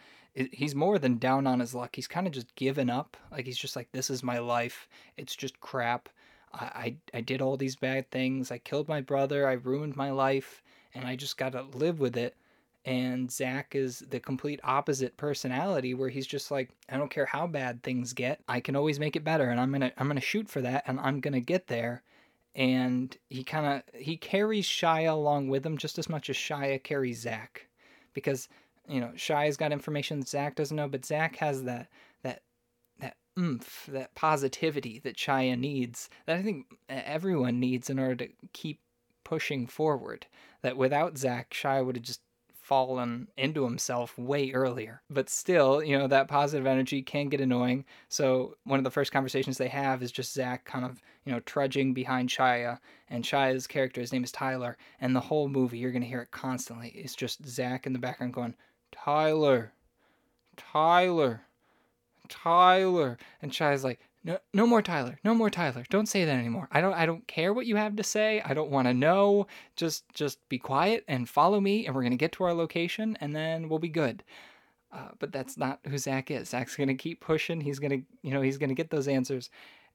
he's 0.52 0.74
more 0.74 0.98
than 0.98 1.18
down 1.18 1.46
on 1.46 1.60
his 1.60 1.74
luck. 1.74 1.96
He's 1.96 2.06
kind 2.06 2.26
of 2.26 2.32
just 2.32 2.54
given 2.54 2.90
up. 2.90 3.16
Like 3.30 3.46
he's 3.46 3.58
just 3.58 3.76
like 3.76 3.88
this 3.92 4.10
is 4.10 4.22
my 4.22 4.38
life. 4.38 4.88
It's 5.16 5.36
just 5.36 5.60
crap. 5.60 6.08
I, 6.52 6.96
I, 7.12 7.20
did 7.20 7.42
all 7.42 7.56
these 7.56 7.76
bad 7.76 8.10
things. 8.10 8.50
I 8.50 8.58
killed 8.58 8.88
my 8.88 9.00
brother. 9.00 9.48
I 9.48 9.54
ruined 9.54 9.96
my 9.96 10.10
life, 10.10 10.62
and 10.94 11.06
I 11.06 11.16
just 11.16 11.36
got 11.36 11.52
to 11.52 11.62
live 11.62 12.00
with 12.00 12.16
it. 12.16 12.34
And 12.84 13.30
Zach 13.30 13.74
is 13.74 14.04
the 14.10 14.20
complete 14.20 14.60
opposite 14.62 15.16
personality, 15.16 15.92
where 15.94 16.08
he's 16.08 16.26
just 16.26 16.50
like, 16.50 16.70
I 16.88 16.96
don't 16.96 17.10
care 17.10 17.26
how 17.26 17.46
bad 17.46 17.82
things 17.82 18.12
get. 18.12 18.40
I 18.48 18.60
can 18.60 18.76
always 18.76 19.00
make 19.00 19.16
it 19.16 19.24
better, 19.24 19.50
and 19.50 19.60
I'm 19.60 19.72
gonna 19.72 19.92
I'm 19.98 20.06
gonna 20.06 20.20
shoot 20.20 20.48
for 20.48 20.60
that, 20.60 20.84
and 20.86 21.00
I'm 21.00 21.20
gonna 21.20 21.40
get 21.40 21.66
there. 21.66 22.02
And 22.54 23.14
he 23.28 23.42
kind 23.42 23.66
of 23.66 24.00
he 24.00 24.16
carries 24.16 24.66
Shia 24.66 25.10
along 25.10 25.48
with 25.48 25.66
him 25.66 25.76
just 25.76 25.98
as 25.98 26.08
much 26.08 26.30
as 26.30 26.36
Shia 26.36 26.82
carries 26.82 27.20
Zach, 27.20 27.66
because 28.14 28.48
you 28.88 29.00
know 29.00 29.10
Shia's 29.16 29.56
got 29.56 29.72
information 29.72 30.20
that 30.20 30.28
Zach 30.28 30.54
doesn't 30.54 30.76
know, 30.76 30.88
but 30.88 31.04
Zach 31.04 31.36
has 31.36 31.64
that 31.64 31.88
oomph, 33.38 33.88
that 33.92 34.14
positivity 34.14 34.98
that 35.00 35.16
Shia 35.16 35.58
needs, 35.58 36.08
that 36.26 36.36
I 36.36 36.42
think 36.42 36.66
everyone 36.88 37.60
needs 37.60 37.90
in 37.90 37.98
order 37.98 38.14
to 38.16 38.28
keep 38.52 38.80
pushing 39.24 39.66
forward. 39.66 40.26
That 40.62 40.76
without 40.76 41.18
Zach, 41.18 41.50
Shia 41.50 41.84
would 41.84 41.96
have 41.96 42.04
just 42.04 42.20
fallen 42.66 43.28
into 43.36 43.62
himself 43.62 44.18
way 44.18 44.50
earlier. 44.50 45.00
But 45.08 45.30
still, 45.30 45.84
you 45.84 45.96
know, 45.96 46.08
that 46.08 46.26
positive 46.26 46.66
energy 46.66 47.00
can 47.00 47.28
get 47.28 47.40
annoying. 47.40 47.84
So 48.08 48.56
one 48.64 48.80
of 48.80 48.84
the 48.84 48.90
first 48.90 49.12
conversations 49.12 49.56
they 49.56 49.68
have 49.68 50.02
is 50.02 50.10
just 50.10 50.34
Zach 50.34 50.64
kind 50.64 50.84
of, 50.84 51.00
you 51.24 51.32
know, 51.32 51.38
trudging 51.40 51.94
behind 51.94 52.28
Shia. 52.28 52.80
And 53.08 53.22
Shia's 53.22 53.68
character, 53.68 54.00
his 54.00 54.12
name 54.12 54.24
is 54.24 54.32
Tyler. 54.32 54.76
And 55.00 55.14
the 55.14 55.20
whole 55.20 55.48
movie, 55.48 55.78
you're 55.78 55.92
going 55.92 56.02
to 56.02 56.08
hear 56.08 56.22
it 56.22 56.32
constantly. 56.32 56.88
It's 56.88 57.14
just 57.14 57.46
Zach 57.46 57.86
in 57.86 57.92
the 57.92 58.00
background 58.00 58.34
going, 58.34 58.56
Tyler, 58.90 59.72
Tyler. 60.56 61.42
Tyler. 62.28 63.18
And 63.42 63.52
Shia's 63.52 63.84
like, 63.84 64.00
no, 64.24 64.38
no 64.52 64.66
more 64.66 64.82
Tyler. 64.82 65.20
No 65.22 65.34
more 65.34 65.50
Tyler. 65.50 65.84
Don't 65.88 66.08
say 66.08 66.24
that 66.24 66.36
anymore. 66.36 66.68
I 66.72 66.80
don't 66.80 66.94
I 66.94 67.06
don't 67.06 67.26
care 67.28 67.52
what 67.52 67.66
you 67.66 67.76
have 67.76 67.94
to 67.96 68.02
say. 68.02 68.42
I 68.44 68.54
don't 68.54 68.72
want 68.72 68.88
to 68.88 68.94
know. 68.94 69.46
Just 69.76 70.04
just 70.12 70.46
be 70.48 70.58
quiet 70.58 71.04
and 71.06 71.28
follow 71.28 71.60
me 71.60 71.86
and 71.86 71.94
we're 71.94 72.02
going 72.02 72.10
to 72.10 72.16
get 72.16 72.32
to 72.32 72.44
our 72.44 72.52
location 72.52 73.16
and 73.20 73.36
then 73.36 73.68
we'll 73.68 73.78
be 73.78 73.88
good. 73.88 74.24
Uh, 74.92 75.10
but 75.18 75.30
that's 75.30 75.56
not 75.56 75.78
who 75.86 75.96
Zach 75.96 76.30
is. 76.30 76.48
Zach's 76.48 76.76
going 76.76 76.88
to 76.88 76.94
keep 76.94 77.20
pushing. 77.20 77.60
He's 77.60 77.78
going 77.78 77.90
to, 77.90 78.06
you 78.22 78.32
know, 78.32 78.40
he's 78.40 78.58
going 78.58 78.68
to 78.70 78.74
get 78.74 78.90
those 78.90 79.08
answers. 79.08 79.50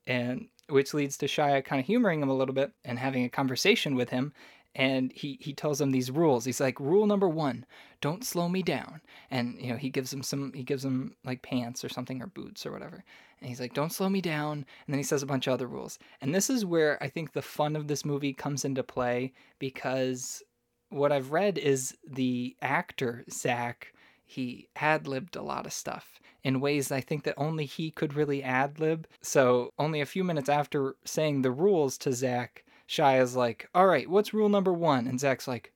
And 0.07 0.47
which 0.69 0.93
leads 0.93 1.17
to 1.17 1.25
Shia 1.25 1.63
kind 1.65 1.79
of 1.79 1.85
humoring 1.85 2.21
him 2.21 2.29
a 2.29 2.35
little 2.35 2.55
bit 2.55 2.71
and 2.85 2.97
having 2.97 3.25
a 3.25 3.29
conversation 3.29 3.95
with 3.95 4.09
him 4.09 4.33
and 4.75 5.11
he 5.13 5.37
he 5.41 5.53
tells 5.53 5.81
him 5.81 5.91
these 5.91 6.11
rules. 6.11 6.45
He's 6.45 6.59
like, 6.59 6.79
rule 6.79 7.05
number 7.05 7.27
one, 7.27 7.65
don't 7.99 8.23
slow 8.23 8.47
me 8.47 8.63
down. 8.63 9.01
And 9.29 9.59
you 9.59 9.71
know, 9.71 9.77
he 9.77 9.89
gives 9.89 10.11
him 10.11 10.23
some 10.23 10.53
he 10.53 10.63
gives 10.63 10.85
him 10.85 11.15
like 11.23 11.41
pants 11.41 11.83
or 11.83 11.89
something 11.89 12.21
or 12.21 12.27
boots 12.27 12.65
or 12.65 12.71
whatever. 12.71 13.03
And 13.39 13.49
he's 13.49 13.59
like, 13.59 13.73
don't 13.73 13.91
slow 13.91 14.07
me 14.07 14.21
down. 14.21 14.53
And 14.53 14.93
then 14.93 14.99
he 14.99 15.03
says 15.03 15.23
a 15.23 15.27
bunch 15.27 15.47
of 15.47 15.53
other 15.53 15.67
rules. 15.67 15.97
And 16.21 16.33
this 16.33 16.49
is 16.49 16.63
where 16.63 17.01
I 17.03 17.09
think 17.09 17.33
the 17.33 17.41
fun 17.41 17.75
of 17.75 17.87
this 17.87 18.05
movie 18.05 18.33
comes 18.33 18.65
into 18.65 18.83
play 18.83 19.33
because 19.59 20.43
what 20.89 21.11
I've 21.11 21.31
read 21.31 21.57
is 21.57 21.97
the 22.07 22.55
actor 22.61 23.25
Zach 23.31 23.93
he 24.31 24.69
ad 24.77 25.07
libbed 25.07 25.35
a 25.35 25.41
lot 25.41 25.65
of 25.65 25.73
stuff 25.73 26.21
in 26.43 26.61
ways 26.61 26.89
I 26.89 27.01
think 27.01 27.23
that 27.23 27.33
only 27.35 27.65
he 27.65 27.91
could 27.91 28.13
really 28.13 28.41
ad 28.41 28.79
lib. 28.79 29.05
So 29.21 29.73
only 29.77 29.99
a 29.99 30.05
few 30.05 30.23
minutes 30.23 30.47
after 30.47 30.95
saying 31.03 31.41
the 31.41 31.51
rules 31.51 31.97
to 31.99 32.13
Zach, 32.13 32.63
Shia's 32.91 33.37
like, 33.37 33.69
all 33.73 33.87
right, 33.87 34.09
what's 34.09 34.33
rule 34.33 34.49
number 34.49 34.73
one? 34.73 35.07
And 35.07 35.17
Zach's 35.17 35.47
like, 35.47 35.71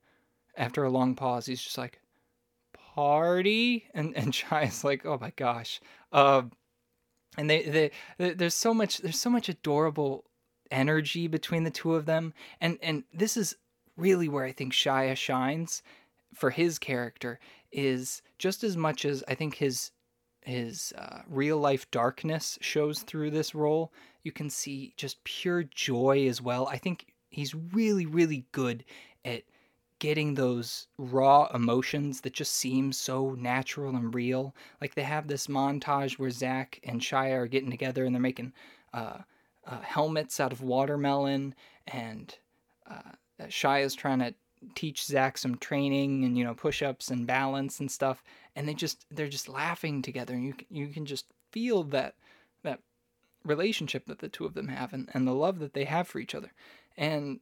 after 0.54 0.84
a 0.84 0.90
long 0.90 1.14
pause, 1.14 1.46
he's 1.46 1.62
just 1.62 1.78
like, 1.78 2.00
party? 2.94 3.84
And 3.94 4.14
and 4.14 4.34
Shia's 4.34 4.84
like, 4.84 5.06
oh 5.06 5.18
my 5.18 5.32
gosh. 5.34 5.80
Uh, 6.12 6.42
and 7.38 7.48
they, 7.48 7.62
they, 7.62 7.90
they 8.18 8.34
there's 8.34 8.54
so 8.54 8.74
much 8.74 8.98
there's 8.98 9.18
so 9.18 9.30
much 9.30 9.48
adorable 9.48 10.24
energy 10.70 11.26
between 11.26 11.64
the 11.64 11.70
two 11.70 11.94
of 11.94 12.04
them. 12.04 12.34
And 12.60 12.78
and 12.82 13.04
this 13.14 13.38
is 13.38 13.56
really 13.96 14.28
where 14.28 14.44
I 14.44 14.52
think 14.52 14.74
Shia 14.74 15.16
shines 15.16 15.82
for 16.34 16.50
his 16.50 16.78
character 16.78 17.40
is 17.72 18.20
just 18.38 18.62
as 18.62 18.76
much 18.76 19.06
as 19.06 19.24
I 19.26 19.34
think 19.34 19.54
his 19.54 19.90
his 20.46 20.92
uh, 20.96 21.20
real 21.28 21.58
life 21.58 21.90
darkness 21.90 22.58
shows 22.60 23.00
through 23.00 23.30
this 23.30 23.54
role. 23.54 23.92
You 24.22 24.32
can 24.32 24.48
see 24.48 24.94
just 24.96 25.22
pure 25.24 25.64
joy 25.64 26.26
as 26.28 26.40
well. 26.40 26.68
I 26.68 26.78
think 26.78 27.06
he's 27.30 27.54
really, 27.54 28.06
really 28.06 28.46
good 28.52 28.84
at 29.24 29.42
getting 29.98 30.34
those 30.34 30.86
raw 30.98 31.48
emotions 31.54 32.20
that 32.20 32.32
just 32.32 32.54
seem 32.54 32.92
so 32.92 33.34
natural 33.38 33.96
and 33.96 34.14
real. 34.14 34.54
Like 34.80 34.94
they 34.94 35.02
have 35.02 35.26
this 35.26 35.48
montage 35.48 36.18
where 36.18 36.30
Zach 36.30 36.80
and 36.84 37.00
Shia 37.00 37.32
are 37.32 37.46
getting 37.46 37.70
together 37.70 38.04
and 38.04 38.14
they're 38.14 38.22
making 38.22 38.52
uh, 38.94 39.18
uh, 39.66 39.80
helmets 39.80 40.38
out 40.38 40.52
of 40.52 40.62
watermelon, 40.62 41.54
and 41.88 42.34
uh, 42.88 43.12
Shia's 43.48 43.94
trying 43.94 44.20
to 44.20 44.34
teach 44.74 45.04
Zach 45.04 45.38
some 45.38 45.56
training 45.56 46.24
and 46.24 46.36
you 46.36 46.44
know 46.44 46.54
push-ups 46.54 47.10
and 47.10 47.26
balance 47.26 47.80
and 47.80 47.90
stuff 47.90 48.22
and 48.54 48.68
they 48.68 48.74
just 48.74 49.04
they're 49.10 49.28
just 49.28 49.48
laughing 49.48 50.02
together 50.02 50.34
and 50.34 50.44
you 50.44 50.54
you 50.70 50.88
can 50.88 51.06
just 51.06 51.26
feel 51.52 51.82
that 51.84 52.14
that 52.62 52.80
relationship 53.44 54.06
that 54.06 54.18
the 54.18 54.28
two 54.28 54.44
of 54.44 54.54
them 54.54 54.68
have 54.68 54.92
and, 54.92 55.08
and 55.14 55.26
the 55.26 55.34
love 55.34 55.58
that 55.58 55.74
they 55.74 55.84
have 55.84 56.08
for 56.08 56.18
each 56.18 56.34
other. 56.34 56.52
And 56.96 57.40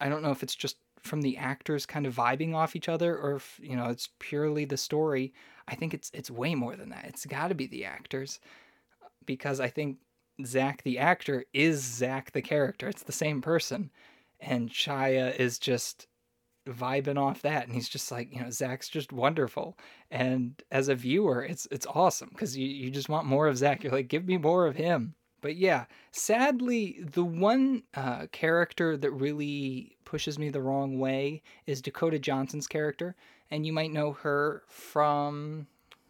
I 0.00 0.08
don't 0.08 0.22
know 0.22 0.30
if 0.30 0.42
it's 0.42 0.54
just 0.54 0.76
from 0.98 1.20
the 1.20 1.36
actors 1.36 1.84
kind 1.84 2.06
of 2.06 2.16
vibing 2.16 2.54
off 2.54 2.74
each 2.74 2.88
other 2.88 3.16
or 3.16 3.36
if 3.36 3.60
you 3.62 3.76
know 3.76 3.86
it's 3.86 4.08
purely 4.18 4.64
the 4.64 4.76
story. 4.76 5.32
I 5.68 5.74
think 5.74 5.94
it's 5.94 6.10
it's 6.14 6.30
way 6.30 6.54
more 6.54 6.76
than 6.76 6.88
that. 6.90 7.04
It's 7.04 7.26
got 7.26 7.48
to 7.48 7.54
be 7.54 7.66
the 7.66 7.84
actors 7.84 8.40
because 9.26 9.60
I 9.60 9.68
think 9.68 9.98
Zach 10.44 10.82
the 10.82 10.98
actor 10.98 11.44
is 11.52 11.82
Zach 11.82 12.32
the 12.32 12.42
character. 12.42 12.88
It's 12.88 13.02
the 13.02 13.12
same 13.12 13.42
person 13.42 13.90
and 14.40 14.70
Shia 14.70 15.36
is 15.36 15.58
just 15.58 16.06
vibing 16.66 17.18
off 17.18 17.42
that 17.42 17.66
and 17.66 17.74
he's 17.74 17.88
just 17.88 18.10
like 18.10 18.32
you 18.32 18.40
know 18.40 18.50
zach's 18.50 18.88
just 18.88 19.12
wonderful. 19.12 19.76
And 20.10 20.62
as 20.70 20.88
a 20.88 20.94
viewer 20.94 21.44
it's 21.44 21.66
it's 21.70 21.86
awesome 21.86 22.30
because 22.30 22.56
you, 22.56 22.66
you 22.66 22.90
just 22.90 23.08
want 23.08 23.26
more 23.26 23.46
of 23.46 23.58
zach. 23.58 23.82
You're 23.82 23.92
like 23.92 24.08
give 24.08 24.26
me 24.26 24.38
more 24.38 24.66
of 24.66 24.76
him. 24.76 25.14
But 25.40 25.56
yeah 25.56 25.84
sadly 26.10 26.98
the 27.00 27.24
one 27.24 27.82
uh, 27.94 28.26
character 28.32 28.96
that 28.96 29.10
really 29.10 29.96
pushes 30.04 30.38
me 30.38 30.50
the 30.50 30.62
wrong 30.62 30.98
way 30.98 31.42
is 31.66 31.82
dakota 31.82 32.18
johnson's 32.18 32.66
character. 32.66 33.14
And 33.50 33.66
you 33.66 33.72
might 33.72 33.92
know 33.92 34.12
her 34.12 34.62
from 34.68 35.66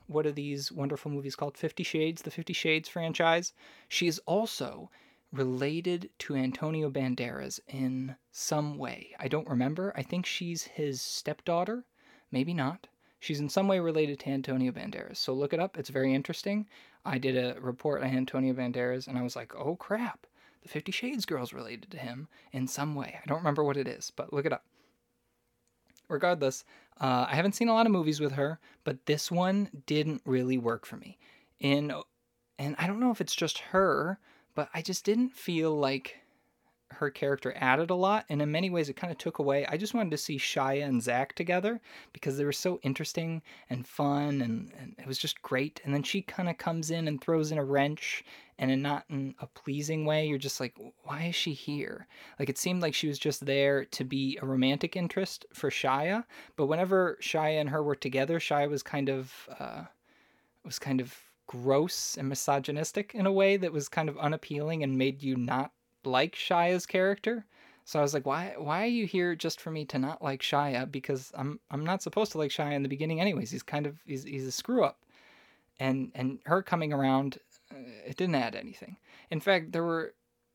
what 0.07 0.27
are 0.27 0.33
these 0.33 0.71
wonderful 0.71 1.11
movies 1.11 1.35
called? 1.35 1.57
50 1.57 1.83
shades 1.83 2.23
the 2.23 2.31
50 2.31 2.53
shades 2.53 2.89
franchise. 2.89 3.53
She 3.89 4.07
is 4.07 4.21
also 4.27 4.91
related 5.35 6.11
to 6.21 6.37
Antonio 6.37 6.89
Banderas 6.89 7.61
in 7.69 8.15
some 8.31 8.79
way. 8.79 9.15
I 9.19 9.29
don't 9.29 9.49
remember. 9.49 9.93
I 9.97 10.03
think 10.03 10.25
she's 10.25 10.63
his 10.63 11.03
stepdaughter. 11.03 11.85
Maybe 12.31 12.55
not. 12.55 12.87
She's 13.19 13.41
in 13.41 13.49
some 13.49 13.69
way 13.69 13.81
related 13.81 14.21
to 14.21 14.31
Antonio 14.31 14.71
Banderas. 14.71 15.17
So 15.17 15.33
look 15.33 15.53
it 15.53 15.61
up. 15.61 15.77
It's 15.77 15.89
very 15.89 16.15
interesting. 16.15 16.67
I 17.05 17.19
did 17.19 17.37
a 17.37 17.61
report 17.61 18.03
on 18.03 18.11
Antonio 18.11 18.55
Banderas 18.55 19.09
and 19.09 19.19
I 19.19 19.23
was 19.23 19.35
like, 19.35 19.55
oh 19.57 19.77
crap, 19.77 20.27
the 20.63 20.69
Fifty 20.69 20.93
Shades 20.93 21.25
girl's 21.25 21.53
related 21.53 21.91
to 21.91 21.99
him 21.99 22.29
in 22.53 22.69
some 22.69 22.95
way. 22.95 23.19
I 23.23 23.27
don't 23.27 23.39
remember 23.39 23.65
what 23.65 23.77
it 23.77 23.89
is, 23.89 24.13
but 24.15 24.33
look 24.33 24.47
it 24.47 24.53
up. 24.53 24.65
Regardless, 26.09 26.65
uh, 27.01 27.27
I 27.29 27.35
haven't 27.35 27.55
seen 27.55 27.69
a 27.69 27.75
lot 27.75 27.87
of 27.87 27.93
movies 27.93 28.21
with 28.21 28.33
her, 28.33 28.61
but 28.85 29.07
this 29.07 29.31
one 29.31 29.69
didn't 29.87 30.23
really 30.25 30.59
work 30.59 30.87
for 30.87 30.97
me. 30.97 31.19
In 31.61 31.93
and 32.59 32.77
I 32.79 32.87
don't 32.87 33.01
know 33.01 33.11
if 33.11 33.21
it's 33.21 33.35
just 33.35 33.59
her, 33.59 34.19
but 34.55 34.69
I 34.75 34.83
just 34.83 35.05
didn't 35.05 35.31
feel 35.31 35.77
like 35.77 36.21
her 36.91 37.11
character 37.11 37.53
added 37.57 37.91
a 37.91 37.95
lot, 37.95 38.25
and 38.29 38.41
in 38.41 38.51
many 38.51 38.71
ways 38.71 38.89
it 38.89 38.97
kind 38.97 39.11
of 39.11 39.19
took 39.19 39.39
away. 39.39 39.67
I 39.67 39.77
just 39.77 39.95
wanted 39.95 40.11
to 40.11 40.17
see 40.17 40.39
Shia 40.39 40.85
and 40.85 41.03
Zach 41.03 41.35
together 41.35 41.81
because 42.13 42.37
they 42.37 42.45
were 42.45 42.53
so 42.53 42.79
interesting 42.83 43.43
and 43.69 43.87
fun, 43.87 44.41
and, 44.41 44.73
and 44.79 44.95
it 44.99 45.07
was 45.07 45.19
just 45.19 45.43
great. 45.43 45.81
And 45.85 45.93
then 45.93 46.03
she 46.03 46.23
kind 46.23 46.49
of 46.49 46.59
comes 46.59 46.91
in 46.91 47.09
and 47.09 47.21
throws 47.21 47.51
in 47.53 47.59
a 47.59 47.65
wrench, 47.65 48.25
and 48.59 48.71
in 48.71 48.83
not 48.83 49.05
in 49.11 49.35
a 49.41 49.47
pleasing 49.47 50.05
way. 50.05 50.27
You're 50.27 50.39
just 50.39 50.61
like, 50.61 50.77
why 51.03 51.25
is 51.25 51.35
she 51.35 51.53
here? 51.53 52.07
Like 52.39 52.49
it 52.49 52.59
seemed 52.59 52.83
like 52.83 52.95
she 52.95 53.09
was 53.09 53.19
just 53.19 53.45
there 53.45 53.85
to 53.87 54.05
be 54.05 54.39
a 54.41 54.47
romantic 54.47 54.97
interest 54.97 55.47
for 55.53 55.71
Shia, 55.71 56.25
but 56.57 56.67
whenever 56.67 57.19
Shia 57.21 57.61
and 57.61 57.71
her 57.71 57.83
were 57.83 57.97
together, 57.97 58.39
Shia 58.39 58.69
was 58.71 58.83
kind 58.83 59.09
of 59.09 59.33
uh, 59.59 59.85
was 60.65 60.79
kind 60.79 61.01
of 61.01 61.15
gross 61.47 62.17
and 62.17 62.29
misogynistic 62.29 63.15
in 63.15 63.27
a 63.27 63.33
way 63.33 63.57
that 63.57 63.73
was 63.73 63.89
kind 63.89 64.09
of 64.09 64.19
unappealing 64.19 64.83
and 64.83 64.99
made 64.99 65.23
you 65.23 65.37
not 65.37 65.73
like 66.05 66.35
Shia's 66.35 66.87
character. 66.87 67.47
So 67.85 67.99
I 67.99 68.03
was 68.03 68.15
like, 68.15 68.25
why 68.25 68.55
why 68.57 68.83
are 68.83 68.87
you 68.87 69.07
here 69.07 69.35
just 69.35 69.61
for 69.61 69.71
me 69.71 69.85
to 69.87 69.99
not 69.99 70.23
like 70.23 70.41
Shia? 70.41 70.91
Because 70.91 71.33
I'm 71.35 71.61
I'm 71.71 71.85
not 71.85 72.03
supposed 72.03 72.33
to 72.33 72.39
like 72.39 72.51
Shia 72.51 72.73
in 72.73 72.83
the 72.83 72.89
beginning 72.89 73.21
anyways. 73.21 73.51
He's 73.51 73.63
kind 73.63 73.87
of 73.87 73.99
he's 74.07 74.25
he's 74.25 74.47
a 74.47 74.53
screw 74.53 74.85
up. 74.85 75.01
And 75.79 76.11
and 76.15 76.39
her 76.47 76.63
coming 76.63 76.93
around 76.93 77.39
uh, 77.71 77.77
it 78.07 78.17
didn't 78.17 78.37
add 78.37 78.55
anything. 78.55 78.97
In 79.31 79.41
fact, 79.41 79.73
there 79.73 79.85
were 79.85 80.15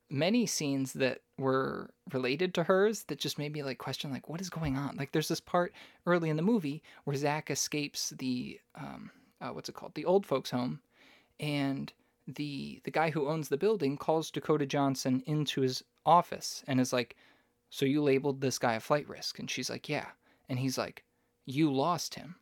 many 0.09 0.45
scenes 0.45 0.93
that 0.93 1.19
were 1.37 1.91
related 2.11 2.53
to 2.55 2.63
hers 2.63 3.03
that 3.03 3.19
just 3.19 3.37
made 3.37 3.53
me 3.53 3.61
like 3.61 3.77
question 3.77 4.11
like 4.11 4.27
what 4.27 4.41
is 4.41 4.49
going 4.49 4.75
on 4.75 4.95
like 4.97 5.11
there's 5.11 5.27
this 5.27 5.39
part 5.39 5.71
early 6.07 6.31
in 6.31 6.35
the 6.35 6.41
movie 6.41 6.81
where 7.03 7.15
zach 7.15 7.51
escapes 7.51 8.11
the 8.17 8.59
um 8.73 9.11
uh, 9.41 9.49
what's 9.49 9.69
it 9.69 9.75
called 9.75 9.95
the 9.95 10.05
old 10.05 10.25
folks 10.25 10.51
home 10.51 10.79
and 11.39 11.93
the 12.27 12.81
the 12.83 12.91
guy 12.91 13.09
who 13.09 13.27
owns 13.27 13.49
the 13.49 13.57
building 13.57 13.97
calls 13.97 14.31
Dakota 14.31 14.65
Johnson 14.65 15.23
into 15.25 15.61
his 15.61 15.83
office 16.05 16.63
and 16.67 16.79
is 16.79 16.93
like, 16.93 17.15
"So 17.69 17.85
you 17.85 18.03
labeled 18.03 18.41
this 18.41 18.59
guy 18.59 18.73
a 18.73 18.79
flight 18.79 19.07
risk?" 19.07 19.39
And 19.39 19.49
she's 19.49 19.69
like, 19.69 19.89
"Yeah." 19.89 20.07
And 20.47 20.59
he's 20.59 20.77
like, 20.77 21.05
"You 21.45 21.73
lost 21.73 22.15
him." 22.15 22.35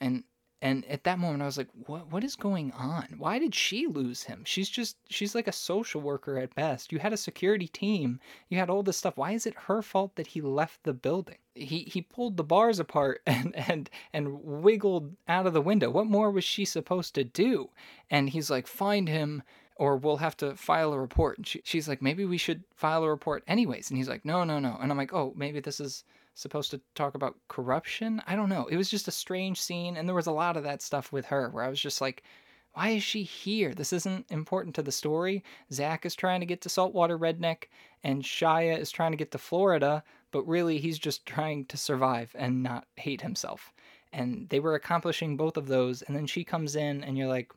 And 0.00 0.24
and 0.64 0.82
at 0.86 1.04
that 1.04 1.18
moment 1.18 1.42
I 1.42 1.46
was 1.46 1.58
like, 1.58 1.68
"What 1.86 2.10
what 2.10 2.24
is 2.24 2.36
going 2.36 2.72
on? 2.72 3.16
Why 3.18 3.38
did 3.38 3.54
she 3.54 3.86
lose 3.86 4.22
him? 4.22 4.44
She's 4.46 4.70
just 4.70 4.96
she's 5.10 5.34
like 5.34 5.46
a 5.46 5.52
social 5.52 6.00
worker 6.00 6.38
at 6.38 6.54
best. 6.54 6.90
You 6.90 6.98
had 7.00 7.12
a 7.12 7.18
security 7.18 7.68
team. 7.68 8.18
You 8.48 8.56
had 8.58 8.70
all 8.70 8.82
this 8.82 8.96
stuff. 8.96 9.18
Why 9.18 9.32
is 9.32 9.44
it 9.44 9.54
her 9.66 9.82
fault 9.82 10.16
that 10.16 10.28
he 10.28 10.40
left 10.40 10.82
the 10.84 10.94
building?" 10.94 11.36
He 11.54 11.80
he 11.80 12.00
pulled 12.00 12.38
the 12.38 12.44
bars 12.44 12.78
apart 12.78 13.20
and 13.26 13.54
and 13.54 13.90
and 14.14 14.42
wiggled 14.42 15.14
out 15.28 15.46
of 15.46 15.52
the 15.52 15.60
window. 15.60 15.90
What 15.90 16.06
more 16.06 16.30
was 16.30 16.44
she 16.44 16.64
supposed 16.64 17.14
to 17.16 17.24
do? 17.24 17.68
And 18.10 18.30
he's 18.30 18.50
like, 18.50 18.66
"Find 18.66 19.06
him." 19.06 19.42
or 19.76 19.96
we'll 19.96 20.18
have 20.18 20.36
to 20.36 20.54
file 20.54 20.92
a 20.92 21.00
report. 21.00 21.36
And 21.36 21.44
she, 21.44 21.60
she's 21.64 21.88
like, 21.88 22.00
maybe 22.00 22.24
we 22.24 22.38
should 22.38 22.62
file 22.76 23.02
a 23.02 23.10
report 23.10 23.42
anyways. 23.48 23.90
And 23.90 23.98
he's 23.98 24.08
like, 24.08 24.24
no, 24.24 24.44
no, 24.44 24.60
no. 24.60 24.78
And 24.80 24.92
I'm 24.92 24.96
like, 24.96 25.12
oh, 25.12 25.32
maybe 25.36 25.58
this 25.58 25.80
is 25.80 26.04
supposed 26.34 26.70
to 26.72 26.80
talk 26.94 27.14
about 27.14 27.38
corruption. 27.48 28.20
I 28.26 28.36
don't 28.36 28.48
know. 28.48 28.66
It 28.66 28.76
was 28.76 28.90
just 28.90 29.08
a 29.08 29.12
strange 29.12 29.60
scene, 29.60 29.96
and 29.96 30.08
there 30.08 30.14
was 30.14 30.26
a 30.26 30.32
lot 30.32 30.56
of 30.56 30.64
that 30.64 30.82
stuff 30.82 31.12
with 31.12 31.26
her 31.26 31.48
where 31.50 31.64
I 31.64 31.68
was 31.68 31.80
just 31.80 32.00
like, 32.00 32.24
why 32.72 32.88
is 32.90 33.04
she 33.04 33.22
here? 33.22 33.72
This 33.72 33.92
isn't 33.92 34.26
important 34.30 34.74
to 34.74 34.82
the 34.82 34.90
story. 34.90 35.44
Zach 35.72 36.04
is 36.04 36.16
trying 36.16 36.40
to 36.40 36.46
get 36.46 36.60
to 36.62 36.68
Saltwater 36.68 37.16
Redneck, 37.16 37.64
and 38.02 38.22
Shia 38.22 38.76
is 38.78 38.90
trying 38.90 39.12
to 39.12 39.16
get 39.16 39.30
to 39.30 39.38
Florida, 39.38 40.02
but 40.32 40.46
really 40.48 40.78
he's 40.78 40.98
just 40.98 41.24
trying 41.26 41.66
to 41.66 41.76
survive 41.76 42.34
and 42.36 42.62
not 42.62 42.86
hate 42.96 43.20
himself. 43.20 43.72
And 44.12 44.48
they 44.48 44.60
were 44.60 44.74
accomplishing 44.74 45.36
both 45.36 45.56
of 45.56 45.68
those, 45.68 46.02
and 46.02 46.16
then 46.16 46.26
she 46.26 46.42
comes 46.44 46.74
in, 46.74 47.04
and 47.04 47.16
you're 47.16 47.28
like, 47.28 47.52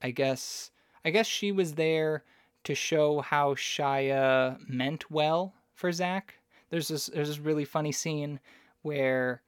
I 0.00 0.12
guess, 0.12 0.70
I 1.04 1.10
guess 1.10 1.26
she 1.26 1.50
was 1.50 1.74
there 1.74 2.24
to 2.64 2.74
show 2.74 3.20
how 3.20 3.54
Shia 3.54 4.58
meant 4.68 5.10
well 5.10 5.54
for 5.74 5.90
Zach 5.90 6.34
there's 6.70 6.88
this 6.88 7.06
there's 7.06 7.28
this 7.28 7.38
really 7.38 7.64
funny 7.64 7.92
scene 7.92 8.40
where 8.82 9.42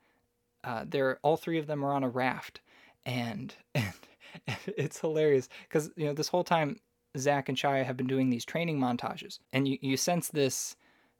uh, 0.64 0.84
they're 0.88 1.18
all 1.22 1.36
three 1.36 1.58
of 1.58 1.66
them 1.66 1.84
are 1.84 1.92
on 1.92 2.04
a 2.04 2.08
raft, 2.08 2.60
and 3.04 3.54
and 3.74 3.92
it's 4.66 5.00
hilarious 5.00 5.48
because 5.68 5.90
you 5.96 6.06
know 6.06 6.12
this 6.12 6.28
whole 6.28 6.44
time 6.44 6.78
Zach 7.16 7.48
and 7.48 7.56
Shia 7.56 7.84
have 7.84 7.96
been 7.96 8.06
doing 8.06 8.30
these 8.30 8.44
training 8.44 8.78
montages, 8.78 9.38
and 9.52 9.66
you 9.68 9.78
you 9.80 9.96
sense 9.96 10.28
this 10.28 10.76